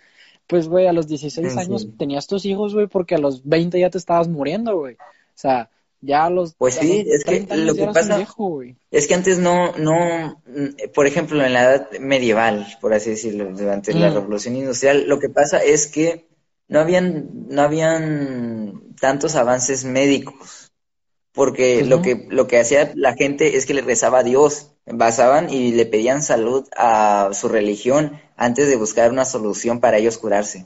[0.45, 3.89] Pues, güey, a los 16 años tenías tus hijos, güey, porque a los 20 ya
[3.89, 4.95] te estabas muriendo, güey.
[4.95, 5.69] O sea,
[6.01, 6.55] ya los.
[6.55, 8.25] Pues sí, es que lo que pasa.
[8.91, 10.41] es que antes no, no.
[10.93, 15.29] Por ejemplo, en la edad medieval, por así decirlo, durante la revolución industrial, lo que
[15.29, 16.27] pasa es que
[16.67, 20.71] no habían, no habían tantos avances médicos,
[21.31, 25.49] porque lo que, lo que hacía la gente es que le rezaba a Dios, basaban
[25.49, 30.65] y le pedían salud a su religión antes de buscar una solución para ellos curarse.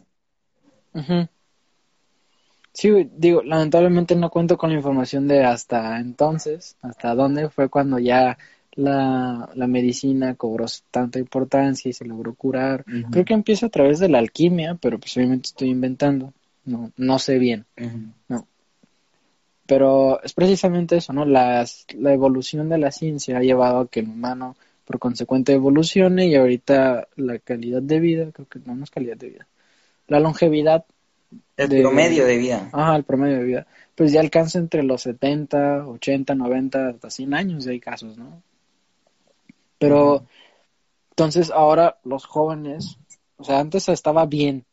[2.74, 8.00] Sí, digo, lamentablemente no cuento con la información de hasta entonces, hasta dónde fue cuando
[8.00, 8.38] ya
[8.74, 12.86] la, la medicina cobró tanta importancia y se logró curar.
[13.12, 16.34] Creo que empieza a través de la alquimia, pero pues obviamente estoy inventando.
[16.64, 17.66] No, no sé bien.
[18.30, 18.48] No.
[19.66, 21.26] Pero es precisamente eso, ¿no?
[21.26, 24.56] Las, la evolución de la ciencia ha llevado a que el humano,
[24.86, 29.18] por consecuente, evolucione y ahorita la calidad de vida, creo que no, no es calidad
[29.18, 29.48] de vida,
[30.08, 30.86] la longevidad.
[31.58, 32.70] El promedio de vida.
[32.72, 33.68] Ajá, el promedio de vida.
[33.96, 38.42] Pues ya alcanza entre los 70, 80, 90, hasta 100 años, hay casos, ¿no?
[39.78, 40.26] Pero
[41.12, 42.98] entonces ahora los jóvenes,
[43.38, 44.66] o sea, antes estaba bien,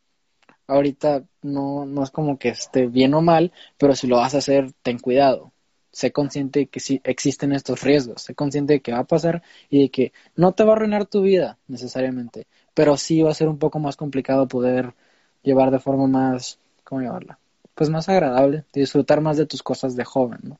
[0.67, 4.39] ahorita no, no es como que esté bien o mal, pero si lo vas a
[4.39, 5.51] hacer, ten cuidado.
[5.91, 9.41] Sé consciente de que sí existen estos riesgos, sé consciente de que va a pasar
[9.69, 12.45] y de que no te va a arruinar tu vida necesariamente,
[12.75, 14.93] pero sí va a ser un poco más complicado poder
[15.43, 17.37] llevar de forma más, ¿cómo llamarla?
[17.75, 20.59] Pues más agradable, disfrutar más de tus cosas de joven, ¿no?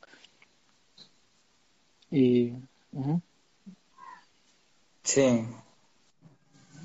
[2.11, 2.53] Y
[5.03, 5.43] Sí,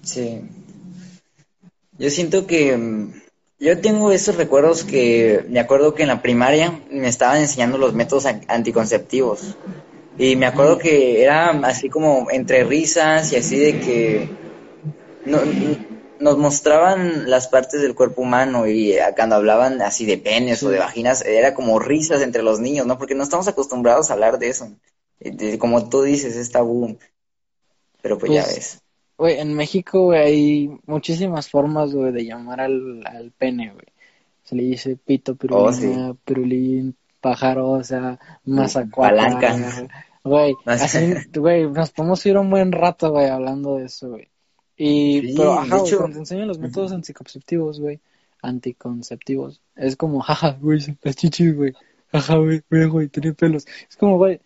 [0.03, 0.41] sí.
[1.99, 3.13] Yo siento que mm,
[3.61, 7.95] yo tengo esos recuerdos que me acuerdo que en la primaria me estaban enseñando los
[7.95, 9.57] métodos anticonceptivos
[10.19, 14.29] y me acuerdo que era así como entre risas y así de que
[16.25, 20.79] nos mostraban las partes del cuerpo humano y cuando hablaban así de penes o de
[20.79, 22.97] vaginas era como risas entre los niños, ¿no?
[22.97, 24.71] Porque no estamos acostumbrados a hablar de eso.
[25.59, 26.97] como tú dices, es tabú
[28.01, 28.83] pero pues, ya pues, ves.
[29.19, 33.87] Güey, en México, hay muchísimas formas, de llamar al, al pene, güey.
[34.45, 39.89] Se le dice pito, pirulina, oh, pirulín, pájaro, o sea, mazacuata.
[40.25, 44.29] Güey, así, güey, nos podemos ir un buen rato, güey, hablando de eso, güey.
[44.77, 48.01] Y, Sí, pero, ajá, hecho- cuando te enseñan los métodos anticonceptivos, güey,
[48.43, 51.73] anticonceptivos, es como, jaja, güey, las chichis, güey,
[52.13, 53.67] jaja, güey, güey, güey, tiene pelos.
[53.89, 54.41] Es como, güey,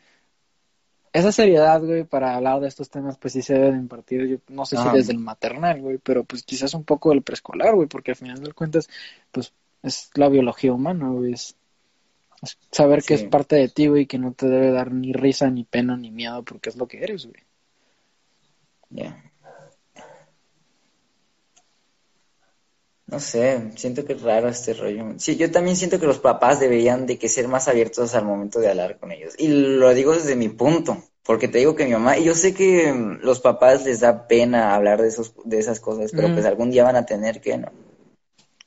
[1.12, 4.36] esa seriedad, güey, para hablar de estos temas, pues sí se debe de impartir, yo
[4.48, 4.92] no sé si Ajá.
[4.92, 8.42] desde el maternal, güey, pero pues quizás un poco del preescolar, güey, porque al final
[8.42, 8.88] de cuentas,
[9.32, 9.52] pues
[9.82, 11.56] es la biología humana, güey, es,
[12.42, 15.50] es saber que es parte de ti, güey, que no te debe dar ni risa,
[15.50, 17.42] ni pena, ni miedo, porque es lo que eres, güey.
[18.90, 19.27] Ya.
[23.10, 25.14] No sé, siento que es raro este rollo.
[25.16, 28.60] Sí, yo también siento que los papás deberían de que ser más abiertos al momento
[28.60, 29.34] de hablar con ellos.
[29.38, 32.52] Y lo digo desde mi punto, porque te digo que mi mamá, y yo sé
[32.52, 36.34] que mm, los papás les da pena hablar de esos, de esas cosas, pero Mm.
[36.34, 37.68] pues algún día van a tener que, ¿no?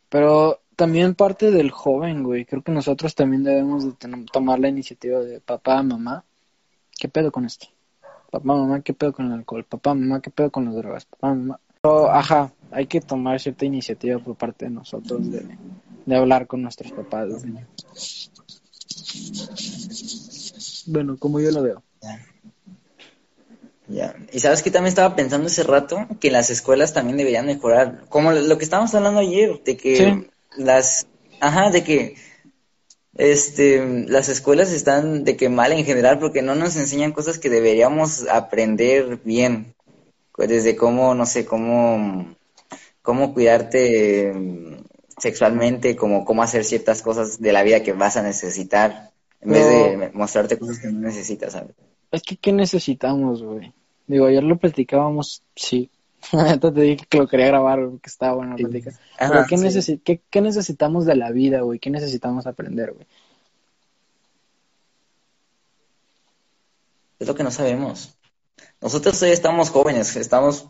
[0.09, 2.45] Pero también parte del joven, güey.
[2.45, 6.23] Creo que nosotros también debemos de ten- tomar la iniciativa de papá, mamá.
[6.99, 7.67] ¿Qué pedo con esto?
[8.31, 9.65] Papá, mamá, ¿qué pedo con el alcohol?
[9.65, 11.05] Papá, mamá, ¿qué pedo con las drogas?
[11.05, 11.59] Papá, mamá.
[11.81, 15.45] Pero, ajá, hay que tomar cierta iniciativa por parte de nosotros de,
[16.05, 17.27] de hablar con nuestros papás.
[20.87, 21.83] Bueno, como yo lo veo.
[23.87, 24.15] Ya.
[24.31, 28.31] Y sabes que también estaba pensando ese rato que las escuelas también deberían mejorar, como
[28.31, 30.27] lo que estábamos hablando ayer, de que Sí.
[30.57, 31.07] las,
[31.41, 32.15] ajá, de que
[33.15, 37.49] este, las escuelas están de que mal en general porque no nos enseñan cosas que
[37.49, 39.75] deberíamos aprender bien,
[40.33, 42.33] Pues desde cómo, no sé, cómo,
[43.01, 44.83] cómo cuidarte mm,
[45.17, 49.65] sexualmente, como cómo hacer ciertas cosas de la vida que vas a necesitar, en vez
[49.67, 51.75] de mostrarte cosas que no necesitas, ¿sabes?
[52.11, 53.73] Es que, ¿qué necesitamos, güey?
[54.07, 55.89] Digo, ayer lo platicábamos, sí.
[56.33, 58.63] Ahorita te dije que lo quería grabar, que estaba buena la Sí.
[58.65, 58.91] plática.
[59.17, 59.63] Ajá, Pero ¿qué, sí.
[59.65, 61.79] necesi- qué, qué necesitamos de la vida, güey?
[61.79, 63.07] ¿Qué necesitamos aprender, güey?
[67.19, 68.17] Es lo que no sabemos.
[68.81, 70.67] Nosotros todavía estamos jóvenes, estamos,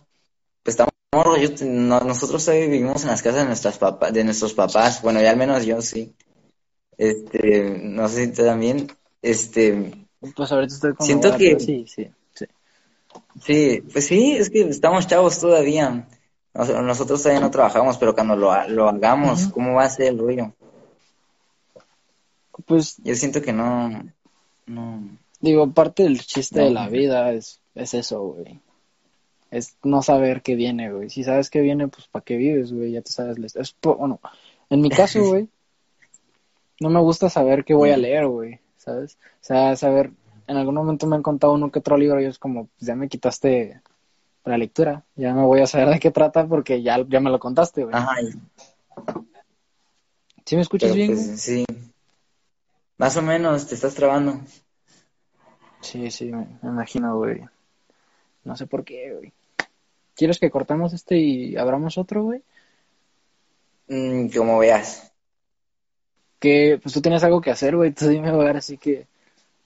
[0.64, 0.76] pues
[1.14, 5.02] estamos, yo- no- nosotros todavía vivimos en las casas de nuestras papás, de nuestros papás.
[5.02, 6.14] Bueno, ya al menos yo sí.
[6.98, 8.88] Este, no sé si tú también.
[9.22, 12.46] Este, Pues ahorita estoy con Siento que- Sí, sí, sí.
[13.44, 16.08] sí, pues sí, es que estamos chavos todavía.
[16.54, 19.52] Nos- Nosotros todavía no trabajamos, pero cuando lo, lo hagamos, Ujú.
[19.52, 20.54] ¿cómo va a ser el rollo?
[22.66, 23.90] Pues Yo siento que no,
[24.66, 25.10] no.
[25.42, 28.60] digo, parte del chiste de la vida es, es eso, güey.
[29.52, 31.10] Es no saber qué viene, güey.
[31.10, 32.94] Si sabes qué viene, pues ¿para qué vives, güey?
[32.94, 33.56] Ya te sabes.
[33.56, 34.22] Es, bueno,
[34.70, 35.50] en mi caso, güey,
[36.80, 39.20] no me gusta saber qué voy a leer, güey, ¿sabes?
[39.36, 40.12] O sea, saber,
[40.48, 42.96] en algún momento me han contado uno que otro libro y es como, pues ya
[42.96, 43.82] me quitaste
[44.46, 47.40] la lectura, ya no voy a saber de qué trata porque ya, ya me lo
[47.40, 47.96] contaste, güey.
[47.96, 48.16] Ajá,
[50.44, 51.08] ¿Sí me escuchas pero bien?
[51.08, 51.66] pues sí.
[52.98, 54.42] Más o menos, te estás trabando.
[55.82, 57.42] Sí, sí, me, me imagino, güey.
[58.44, 59.34] No sé por qué, güey.
[60.16, 62.42] ¿Quieres que cortemos este y abramos otro, güey?
[63.88, 65.12] Mm, como veas.
[66.40, 67.92] Que, pues tú tienes algo que hacer, güey.
[67.92, 69.08] Tú dime, güey, así que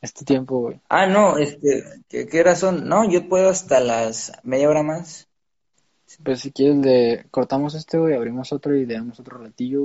[0.01, 0.79] es tu tiempo, güey.
[0.89, 2.87] Ah, no, este, ¿qué, qué razón?
[2.87, 5.27] No, yo puedo hasta las media hora más.
[6.23, 9.81] Pues si quieres, le cortamos este, güey, abrimos otro y le damos otro ratillo,